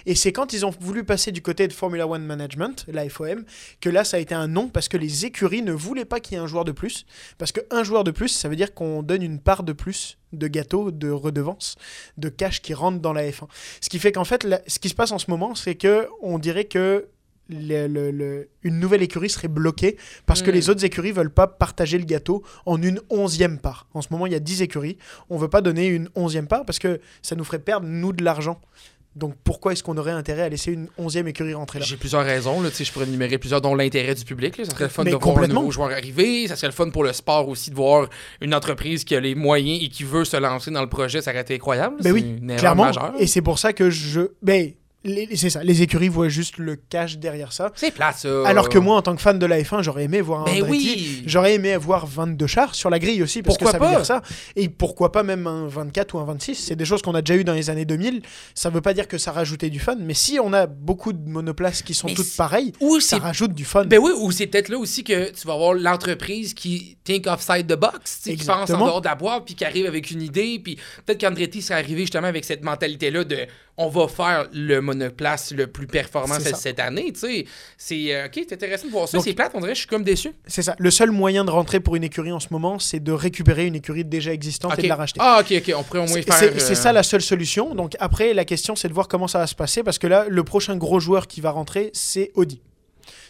[0.08, 3.44] Et c'est quand ils ont voulu passer du côté de Formula One Management, la FOM,
[3.80, 6.34] que là, ça a été un non, parce que les écuries ne voulaient pas qu'il
[6.36, 6.87] y ait un joueur de plus,
[7.38, 10.48] parce qu'un joueur de plus, ça veut dire qu'on donne une part de plus de
[10.48, 11.76] gâteau, de redevance,
[12.18, 13.48] de cash qui rentre dans la F1.
[13.82, 16.08] Ce qui fait qu'en fait, là, ce qui se passe en ce moment, c'est que
[16.22, 17.08] on dirait que
[17.50, 20.54] le- le- le- une nouvelle écurie serait bloquée parce que Mm.
[20.54, 23.88] les autres écuries veulent pas partager le gâteau en une onzième part.
[23.94, 24.98] En ce moment, il y a 10 écuries.
[25.30, 28.22] On veut pas donner une onzième part parce que ça nous ferait perdre, nous, de
[28.22, 28.60] l'argent.
[29.18, 31.86] Donc pourquoi est-ce qu'on aurait intérêt à laisser une onzième écurie rentrer là?
[31.86, 32.62] J'ai plusieurs raisons.
[32.62, 34.58] Là, je pourrais énumérer plusieurs, dont l'intérêt du public.
[34.58, 34.66] là.
[34.66, 36.48] Ça serait le fun Mais de voir un nouveau joueur arriver.
[36.48, 38.08] Ça serait le fun pour le sport aussi de voir
[38.42, 41.22] une entreprise qui a les moyens et qui veut se lancer dans le projet.
[41.22, 41.98] Ça aurait été incroyable.
[42.02, 42.86] Ben oui, une clairement.
[42.86, 43.14] majeure.
[43.20, 44.22] Et c'est pour ça que je...
[44.42, 44.72] Ben,
[45.36, 47.72] c'est ça, les écuries voient juste le cash derrière ça.
[47.76, 48.46] C'est plat, ça.
[48.48, 50.64] Alors que moi, en tant que fan de la F1, j'aurais aimé voir un Ben
[50.64, 50.72] Andretti.
[50.72, 51.24] oui.
[51.26, 53.98] J'aurais aimé avoir 22 chars sur la grille aussi, parce Pourquoi que ça veut pas?
[54.00, 54.22] dire ça.
[54.56, 57.40] Et pourquoi pas même un 24 ou un 26 C'est des choses qu'on a déjà
[57.40, 58.22] eu dans les années 2000.
[58.54, 61.30] Ça veut pas dire que ça rajoutait du fun, mais si on a beaucoup de
[61.30, 63.86] monoplaces qui sont Mais toutes pareilles, Ou ça rajoute du fun.
[63.86, 67.68] Ben oui, ou c'est peut-être là aussi que tu vas avoir l'entreprise qui think outside
[67.68, 70.60] the box, qui pense en dehors de la boîte, puis qui arrive avec une idée,
[70.62, 73.46] puis peut-être qu'Andretti serait arrivé justement avec cette mentalité-là de
[73.80, 77.46] on va faire le monoplace le plus performant cette, cette année, tu sais.
[77.78, 79.20] C'est euh, ok, c'est intéressant de voir ça.
[79.20, 80.32] C'est plate, on dirait, je suis comme déçu.
[80.48, 80.76] C'est ça.
[80.80, 83.76] Le seul moyen de rentrer pour une écurie en ce moment, c'est de récupérer une
[83.76, 85.20] écurie déjà existante et de la racheter.
[85.22, 86.36] Ah ok, ok, on pourrait au moins C'est faire.
[86.40, 87.76] c'est- euh, c'est ça la seule solution.
[87.76, 90.26] Donc après, la question, c'est de voir comment ça va se passer parce que là,
[90.30, 92.62] le prochain gros joueur qui va rentrer, c'est Audi.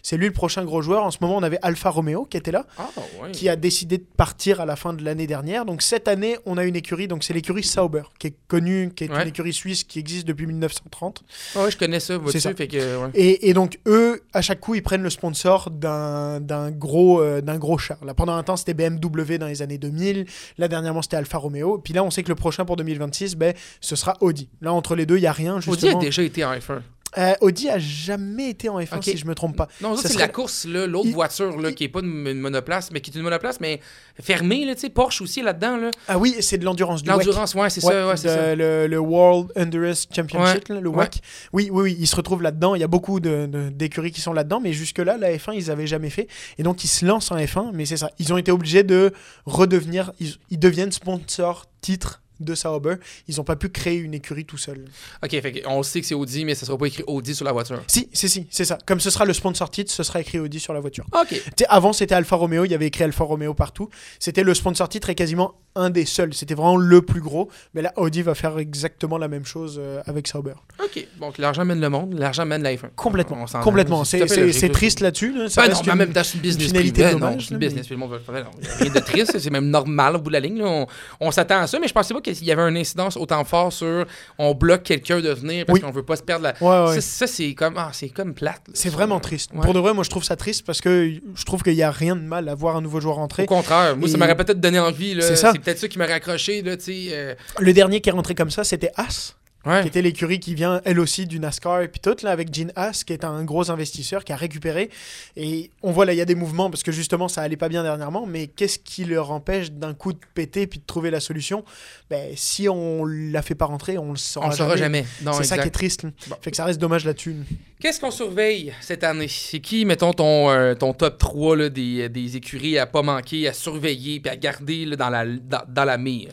[0.10, 1.04] C'est lui le prochain gros joueur.
[1.04, 2.90] En ce moment, on avait Alfa Romeo qui était là, Ah
[3.22, 3.32] ouais.
[3.34, 5.66] qui a décidé de partir à la fin de l'année dernière.
[5.66, 7.10] Donc cette année, on a une écurie.
[7.10, 9.24] Donc c'est l'écurie Sauber, qui est connue, qui est Ouais.
[9.24, 11.24] une écurie suisse qui existe depuis 1930.
[11.58, 12.54] Ah ouais, je connais ça, vois-tu, ça.
[12.54, 13.10] fait que ouais.
[13.16, 17.58] Et, et donc eux, à chaque coup, ils prennent le sponsor d'un gros, euh, d'un
[17.58, 17.98] gros char.
[18.06, 20.26] Là, pendant un temps, c'était BMW dans les années 2000.
[20.58, 21.80] Là, dernièrement, c'était Alfa Romeo.
[21.80, 24.48] Puis là, on sait que le prochain pour 2026, ben, ce sera Audi.
[24.62, 25.58] Là, entre les deux, il y a rien.
[25.58, 26.00] Audi a Justement.
[26.00, 26.80] déjà été en F1.
[27.18, 29.04] Euh, Audi a jamais été en F1 Ok.
[29.06, 29.68] si je me trompe pas.
[29.82, 32.92] Non, c'est serait- la course, l'autre Il- voiture, là, qui est pas une, une monoplace,
[32.92, 33.80] mais qui est une monoplace, mais
[34.22, 35.92] fermée, là, Porsche aussi là-dedans, là.
[36.08, 37.06] Ah oui, c'est de l'endurance.
[37.06, 38.56] L'endurance, ouais, c'est Ouais, ça, ouais, c'est de- ça.
[38.56, 40.88] Le, le World Endurance Championship, le.
[40.90, 41.20] WEC.
[41.54, 42.76] Oui, oui, oui, ils se retrouvent là-dedans.
[42.76, 45.70] Il y a beaucoup de- de- d'écuries qui sont là-dedans, mais jusque-là, la F1, ils
[45.72, 46.28] avaient jamais fait.
[46.58, 48.10] Et donc, ils se lancent en F1, mais c'est ça.
[48.20, 49.12] Ils ont été obligés de
[49.46, 50.12] redevenir.
[50.20, 52.96] Ils, ils deviennent sponsor titre de Sauber.
[53.28, 54.86] Ils n'ont pas pu créer une écurie tout seuls.
[55.24, 57.52] Ok, fait on sait que c'est Audi, mais ça sera pas écrit Audi sur la
[57.52, 57.82] voiture.
[57.88, 58.78] Si, si, si, c'est ça.
[58.86, 61.06] Comme ce sera le sponsor titre, ce sera écrit Audi sur la voiture.
[61.20, 61.42] Ok.
[61.70, 63.90] Avant, c'était Alfa Romeo, il y avait écrit Alfa Romeo partout.
[64.20, 66.34] C'était le sponsor titre et quasiment un des seuls.
[66.34, 67.50] C'était vraiment le plus gros.
[67.74, 70.54] Mais là, Audi va faire exactement la même chose euh, avec Sauber.
[70.84, 71.06] Ok.
[71.20, 72.90] Donc l'argent mène le monde, l'argent mène la F1.
[72.96, 73.46] Complètement.
[73.54, 73.60] On.
[73.62, 74.04] Complètement.
[74.06, 75.34] C'est triste là-dessus.
[75.38, 75.50] là.
[75.50, 77.14] Ça Ben non, mais une- même c'est une business finalité privée.
[77.20, 77.88] Non, dommage, une là, business.
[77.88, 78.44] Tout le monde non,
[78.80, 80.58] Rien de triste, c'est même normal au bout de la ligne.
[80.60, 80.66] là.
[80.68, 80.88] On,
[81.20, 83.72] on s'attend à ça, mais je pensais pas qu'il y avait une incidence autant fort
[83.72, 84.06] sur
[84.38, 85.82] on bloque quelqu'un de venir parce Oui.
[85.86, 86.54] qu'on veut pas se perdre la.
[86.62, 86.96] Ouais, ouais.
[86.96, 88.62] Ça, ça, c'est comme, ah, c'est comme plate.
[88.74, 89.52] C'est vraiment triste.
[89.54, 89.62] Ouais.
[89.62, 91.92] Pour de vrai, moi je trouve ça triste parce que je trouve qu'il n'y a
[91.92, 93.46] rien de mal à voir un nouveau joueur Au rentrer.
[93.46, 95.16] contraire, moi, ça m'aurait peut-être donné envie.
[95.22, 95.52] C'est ça.
[95.54, 96.62] C'est peut-être ça qui m'aurait accroché.
[96.62, 99.36] Là, euh, Le dernier qui est rentré comme ça, c'était As,
[99.68, 99.82] ouais.
[99.82, 102.72] qui était l'écurie qui vient elle aussi du NASCAR et puis tout, là, avec Gene
[102.76, 104.90] As, qui est un gros investisseur qui a récupéré.
[105.36, 107.70] Et on voit là, il y a des mouvements parce que justement ça allait pas
[107.70, 111.20] bien dernièrement, mais qu'est-ce qui leur empêche d'un coup de péter puis de trouver la
[111.20, 111.64] solution?
[112.10, 115.06] Ben, Si on la fait pas rentrer, on le saura On le saura jamais.
[115.22, 116.06] Non, C'est ça qui est triste.
[116.28, 116.36] Bon.
[116.42, 117.36] Fait que ça reste dommage là-dessus.
[117.80, 119.28] Qu'est-ce qu'on surveille cette année?
[119.28, 123.48] C'est qui, mettons, ton, euh, ton top 3 là, des, des écuries à pas manquer,
[123.48, 126.30] à surveiller puis à garder là, dans, la, dans, dans la mire?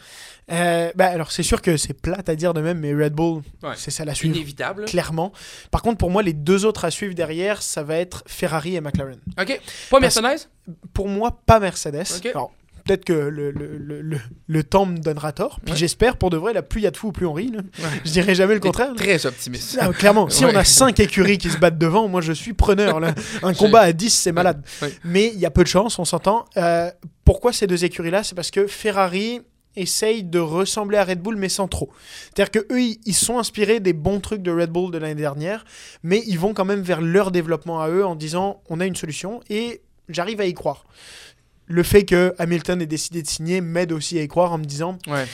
[0.53, 3.42] Euh, ben, alors c'est sûr que c'est plate à dire de même, mais Red Bull,
[3.62, 3.70] Ouais.
[3.76, 4.36] c'est ça la suivre.
[4.36, 4.84] Inévitable.
[4.84, 5.32] clairement.
[5.70, 8.80] Par contre, pour moi, les deux autres à suivre derrière, ça va être Ferrari et
[8.82, 9.18] McLaren.
[9.40, 9.61] OK.
[9.90, 10.49] Pas Mercedes?
[10.92, 12.05] Pour moi, pas Mercedes.
[12.18, 12.26] Ok.
[12.26, 12.53] Alors,
[12.84, 15.61] peut-être que le, le, le, le- le temps me donnera tort.
[15.64, 15.78] Puis Ouais.
[15.78, 17.51] j'espère, pour de vrai, là, plus il y a de fous, plus on rit.
[17.51, 17.61] là.
[17.78, 17.88] Ouais.
[18.05, 18.92] Je dirais jamais le contraire.
[18.95, 19.78] Très optimiste.
[19.80, 20.53] Ah, clairement, si Ouais.
[20.55, 23.01] on a cinq écuries qui se battent devant, moi je suis preneur.
[23.01, 23.14] Là.
[23.42, 24.62] Un combat à 10, c'est malade.
[25.05, 26.45] Mais il y a peu de chance, on s'entend.
[26.59, 26.90] Euh,
[27.24, 28.22] pourquoi ces deux écuries-là?
[28.22, 29.40] C'est parce que Ferrari
[29.77, 31.91] essaye de ressembler à Red Bull, mais sans trop.
[32.35, 35.14] C'est-à-dire que eux, ils- ils sont inspirés des bons trucs de Red Bull de l'année
[35.14, 35.64] dernière,
[36.03, 38.97] mais ils vont quand même vers leur développement à eux en disant on a une
[38.97, 40.85] solution et j'arrive à y croire.
[41.66, 44.64] Le fait que Hamilton ait décidé de signer m'aide aussi à y croire en me
[44.64, 45.25] disant Ouais.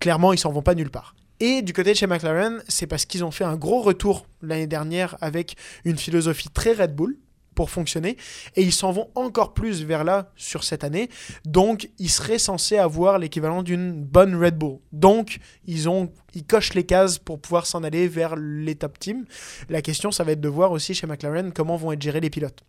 [0.00, 1.14] clairement, ils s'en vont pas nulle part.
[1.40, 4.66] Et du côté de chez McLaren, c'est parce qu'ils ont fait un gros retour l'année
[4.66, 7.16] dernière avec une philosophie très Red Bull
[7.58, 8.16] pour fonctionner
[8.54, 11.08] et ils s'en vont encore plus vers là sur cette année.
[11.44, 14.78] Donc, ils seraient censés avoir l'équivalent d'une bonne Red Bull.
[14.92, 19.24] Donc, ils ont ils cochent les cases pour pouvoir s'en aller vers les top teams.
[19.68, 22.30] La question, ça va être de voir aussi chez McLaren comment vont être gérés les
[22.30, 22.62] pilotes.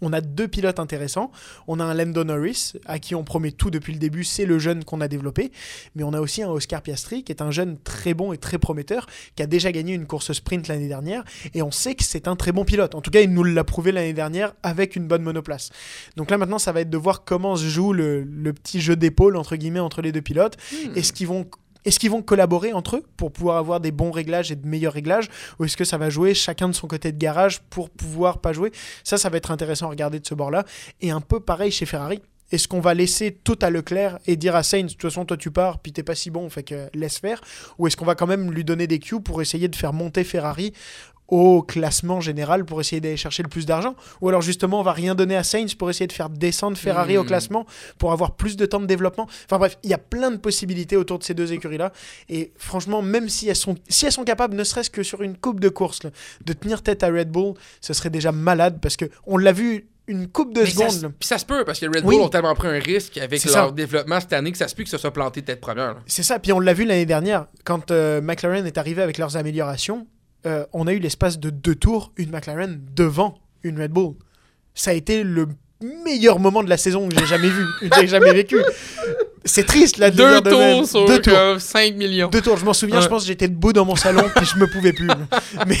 [0.00, 1.30] On a deux pilotes intéressants.
[1.66, 4.58] On a un Lando Norris, à qui on promet tout depuis le début, c'est le
[4.58, 5.50] jeune qu'on a développé.
[5.94, 8.58] Mais on a aussi un Oscar Piastri, qui est un jeune très bon et très
[8.58, 11.24] prometteur, qui a déjà gagné une course sprint l'année dernière.
[11.54, 12.94] Et on sait que c'est un très bon pilote.
[12.94, 15.70] En tout cas, il nous l'a prouvé l'année dernière avec une bonne monoplace.
[16.16, 18.96] Donc là, maintenant, ça va être de voir comment se joue le, le petit jeu
[18.96, 20.56] d'épaule, entre guillemets, entre les deux pilotes.
[20.94, 21.46] Est-ce qu'ils vont
[21.88, 24.92] est-ce qu'ils vont collaborer entre eux pour pouvoir avoir des bons réglages et de meilleurs
[24.92, 25.28] réglages
[25.58, 28.52] Ou est-ce que ça va jouer chacun de son côté de garage pour pouvoir pas
[28.52, 28.72] jouer?
[29.04, 30.64] Ça, ça va être intéressant à regarder de ce bord-là.
[31.00, 32.20] Et un peu pareil chez Ferrari.
[32.52, 35.36] Est-ce qu'on va laisser tout à Leclerc et dire à Sainz, de toute façon, toi
[35.36, 37.40] tu pars, puis t'es pas si bon, fait que laisse faire?
[37.78, 40.24] Ou est-ce qu'on va quand même lui donner des cues pour essayer de faire monter
[40.24, 40.72] Ferrari
[41.28, 44.92] au classement général pour essayer d'aller chercher le plus d'argent Ou alors justement on va
[44.92, 47.26] rien donner à Sainz pour essayer de faire descendre Ferrari au Hmm.
[47.26, 47.66] classement
[47.98, 50.96] pour avoir plus de temps de développement Enfin bref, il y a plein de possibilités
[50.96, 51.92] autour de ces deux écuries-là.
[52.30, 55.36] Et franchement, même si elles sont, si elles sont capables, ne serait-ce que sur une
[55.36, 56.10] coupe de course, là,
[56.44, 59.86] de tenir tête à Red Bull, ce serait déjà malade parce que on l'a vu
[60.06, 61.12] une coupe de ça, secondes.
[61.18, 62.16] puis ça se peut, parce que Red Oui.
[62.16, 63.70] Bull ont tellement pris un risque avec leur ça.
[63.70, 65.96] développement cette année que ça se peut que ça soit planté tête première.
[66.06, 69.36] C'est ça, puis on l'a vu l'année dernière, quand euh, McLaren est arrivé avec leurs
[69.36, 70.06] améliorations,
[70.46, 74.14] euh, on a eu l'espace de deux tours, une McLaren devant une Red Bull.
[74.74, 75.48] Ça a été le
[76.04, 78.56] meilleur moment de la saison que j'ai jamais vu, que j'ai jamais vécu.
[79.48, 81.32] C'est triste là de Deux de tours sur deux tours.
[81.34, 82.28] comme 5 millions.
[82.28, 83.02] Deux tours, je m'en souviens, Ouais.
[83.02, 85.08] je pense que j'étais debout dans mon salon puis je me pouvais plus.
[85.66, 85.76] mais,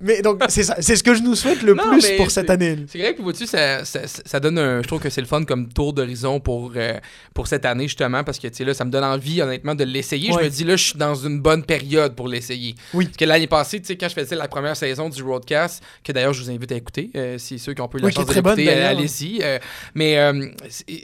[0.00, 2.48] mais donc c'est ça, c'est ce que je nous souhaite le Non, plus pour cette
[2.50, 2.78] année.
[2.88, 4.82] C'est vrai que vois-tu, ça, ça, ça donne un.
[4.82, 6.98] Je trouve que c'est le fun comme tour d'horizon pour, euh,
[7.34, 9.84] pour cette année, justement, parce que tu sais, là, ça me donne envie, honnêtement, de
[9.84, 10.30] l'essayer.
[10.32, 12.74] Je me dis, là, je suis dans une bonne période pour l'essayer.
[12.94, 13.06] Oui.
[13.06, 16.12] Parce que l'année passée, tu sais, quand je faisais la première saison du Roadcast, que
[16.12, 18.26] d'ailleurs, je vous invite à écouter, euh, si ceux qui ont eu la Oui, chance
[18.26, 18.90] d'ailleurs.
[18.90, 19.40] allez-y.
[19.42, 19.58] euh,
[19.94, 20.18] mais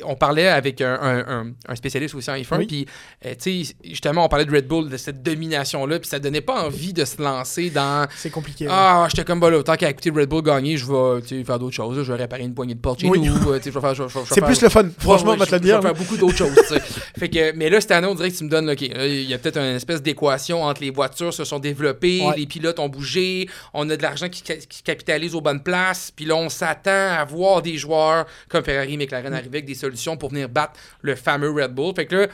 [0.04, 2.66] on parlait avec un, un- un- un spécialiste aussi en F1, Oui.
[2.66, 2.86] puis,
[3.26, 6.40] euh, tu sais, justement, on parlait de Red Bull, de cette domination-là, puis ça donnait
[6.40, 8.06] pas envie de se lancer dans.
[8.16, 8.66] C'est compliqué.
[8.70, 11.74] Ah, j'étais comme bah là, autant qu'à écouter Red Bull gagner, je vais faire d'autres
[11.76, 11.96] choses.
[11.98, 12.02] là.
[12.04, 13.20] Je vais réparer une poignée de porte chez Oui.
[13.20, 13.50] nous.
[13.52, 15.76] euh, c'est plus le fun, franchement, on va te le dire.
[15.76, 16.54] Je vais faire beaucoup d'autres choses.
[17.18, 19.34] fait que, mais là, cette année, on dirait que tu me donnes, OK, il y
[19.34, 22.36] a peut-être une espèce d'équation entre les voitures se sont développées, Ouais.
[22.36, 26.24] les pilotes ont bougé, on a de l'argent qui, qui capitalise aux bonnes places, puis
[26.24, 30.16] là, on s'attend à voir des joueurs comme Ferrari et McLaren arriver avec des solutions
[30.16, 31.77] pour venir battre le fameux Red Bull.
[31.94, 32.26] Fait que là,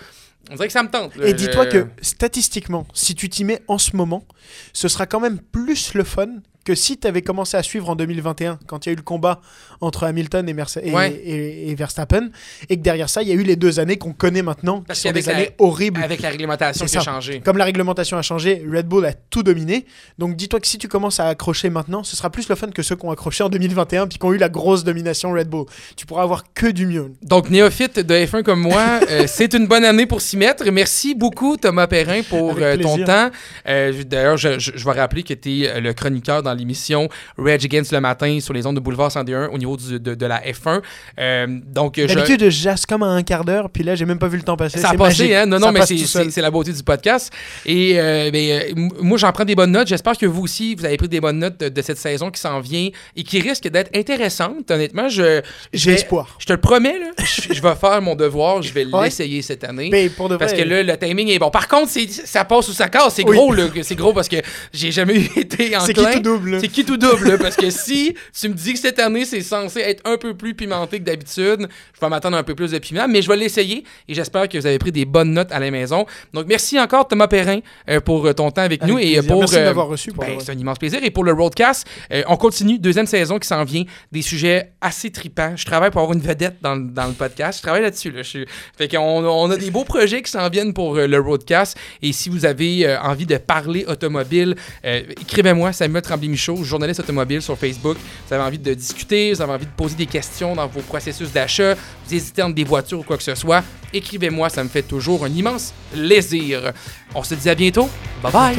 [0.50, 1.16] on dirait que ça me tente.
[1.16, 1.26] là.
[1.26, 4.26] Et dis-toi Je- que statistiquement, si tu t'y mets en ce moment,
[4.72, 6.28] ce sera quand même plus le fun
[6.64, 9.02] que si tu avais commencé à suivre en 2021, quand il y a eu le
[9.02, 9.40] combat
[9.80, 11.12] entre Hamilton et, Merce- et, Ouais.
[11.12, 12.30] et- et Verstappen,
[12.70, 14.86] et que derrière ça, il y a eu les deux années qu'on connaît maintenant, qui
[14.86, 16.02] Parce sont qu'avec des la- années horribles.
[16.02, 17.40] Avec la réglementation qui a changé.
[17.40, 19.84] Comme la réglementation a changé, Red Bull a tout dominé.
[20.18, 22.82] Donc dis-toi que si tu commences à accrocher maintenant, ce sera plus le fun que
[22.82, 25.66] ceux qui ont accroché en 2021 puis qui ont eu la grosse domination Red Bull.
[25.96, 27.12] Tu pourras avoir que du mieux.
[27.22, 30.64] Donc, néophyte de F1 comme moi, euh, c'est une bonne année pour s'y mettre.
[30.70, 33.30] Merci beaucoup, Thomas Perrin, pour euh, ton temps.
[33.68, 37.64] Euh, D'ailleurs, je, je- je vais rappeler que tu es le chroniqueur dans l'émission Rage
[37.64, 40.40] Against le matin sur les ondes de Boulevard 101 au niveau du- de, de la
[40.42, 40.80] F1.
[41.18, 44.18] Euh, donc, je- D'habitude, je jasse comme à un quart d'heure, puis là, j'ai même
[44.18, 44.78] pas vu le temps passer.
[44.78, 45.46] ça a passé, hein?
[45.46, 47.32] Non, Ça non, mais c'est- la beauté du podcast.
[47.66, 49.88] Et euh, ben, euh, moi, j'en prends des bonnes notes.
[49.88, 52.40] J'espère que vous aussi, vous avez pris des bonnes notes de, de cette saison qui
[52.40, 54.70] s'en vient et qui risque d'être intéressante.
[54.70, 55.40] Honnêtement, je,
[55.72, 56.36] je J'ai espoir.
[56.38, 58.62] Je te le promets, là, je, je vais faire mon devoir.
[58.62, 59.04] Je vais Ouais.
[59.04, 59.88] l'essayer cette année.
[59.90, 61.50] Mais pour de vrai, Parce que là, le timing est bon.
[61.50, 63.14] Par contre, ça passe ou ça casse.
[63.14, 63.36] C'est Oui.
[63.36, 63.64] gros, là.
[63.82, 64.36] C'est gros parce que
[64.72, 65.86] j'ai jamais été enclin.
[65.86, 66.43] c'est qui tout double?
[66.60, 69.80] C'est qui tout double, parce que si tu me dis que cette année, c'est censé
[69.80, 73.06] être un peu plus pimenté que d'habitude, je vais m'attendre un peu plus de piment,
[73.08, 75.70] mais je vais l'essayer et j'espère que vous avez pris des bonnes notes à la
[75.70, 76.06] maison.
[76.32, 79.24] Donc, merci encore, Thomas Perrin, euh, pour euh, ton temps avec, nous et plaisir.
[79.26, 79.40] pour.
[79.40, 80.12] Merci de euh, m'avoir reçu.
[80.12, 81.00] Ben, c'est un immense plaisir.
[81.02, 82.78] Et pour le Roadcast, euh, on continue.
[82.78, 83.84] Deuxième saison qui s'en vient.
[84.12, 85.54] Des sujets assez tripants.
[85.56, 87.58] Je travaille pour avoir une vedette dans, le- dans le podcast.
[87.58, 88.10] Je travaille là-dessus.
[88.10, 88.22] Là.
[88.22, 88.44] Je
[88.76, 91.76] Fait qu'on on a des beaux projets qui s'en viennent pour euh, le Roadcast.
[92.02, 96.02] Et si vous avez euh, envie de parler automobile, euh, écrivez-moi Samuel
[96.36, 97.96] Journaliste automobile sur Facebook.
[98.26, 101.32] Vous avez envie de discuter, vous avez envie de poser des questions dans vos processus
[101.32, 103.62] d'achat, vous hésitez entre des voitures ou quoi que ce soit,
[103.92, 104.48] écrivez-moi.
[104.48, 106.72] Ça me fait toujours un immense plaisir.
[107.14, 107.88] On se dit à bientôt.
[108.22, 108.56] Bye bye.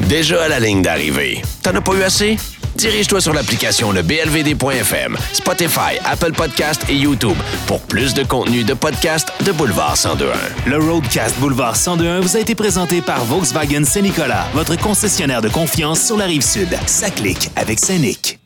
[0.00, 1.42] Déjà à la ligne d'arrivée.
[1.62, 2.36] T'en as pas eu assez?
[2.76, 8.74] Dirige-toi sur l'application le blvd.fm, Spotify, Apple Podcast et YouTube pour plus de contenu de
[8.74, 10.70] podcast de Boulevard 1021.
[10.70, 16.04] Le Roadcast Boulevard 102.1 vous a été présenté par Volkswagen Saint-Nicolas, votre concessionnaire de confiance
[16.04, 16.68] sur la rive sud.
[16.86, 18.38] Ça clique avec Saint-Nic.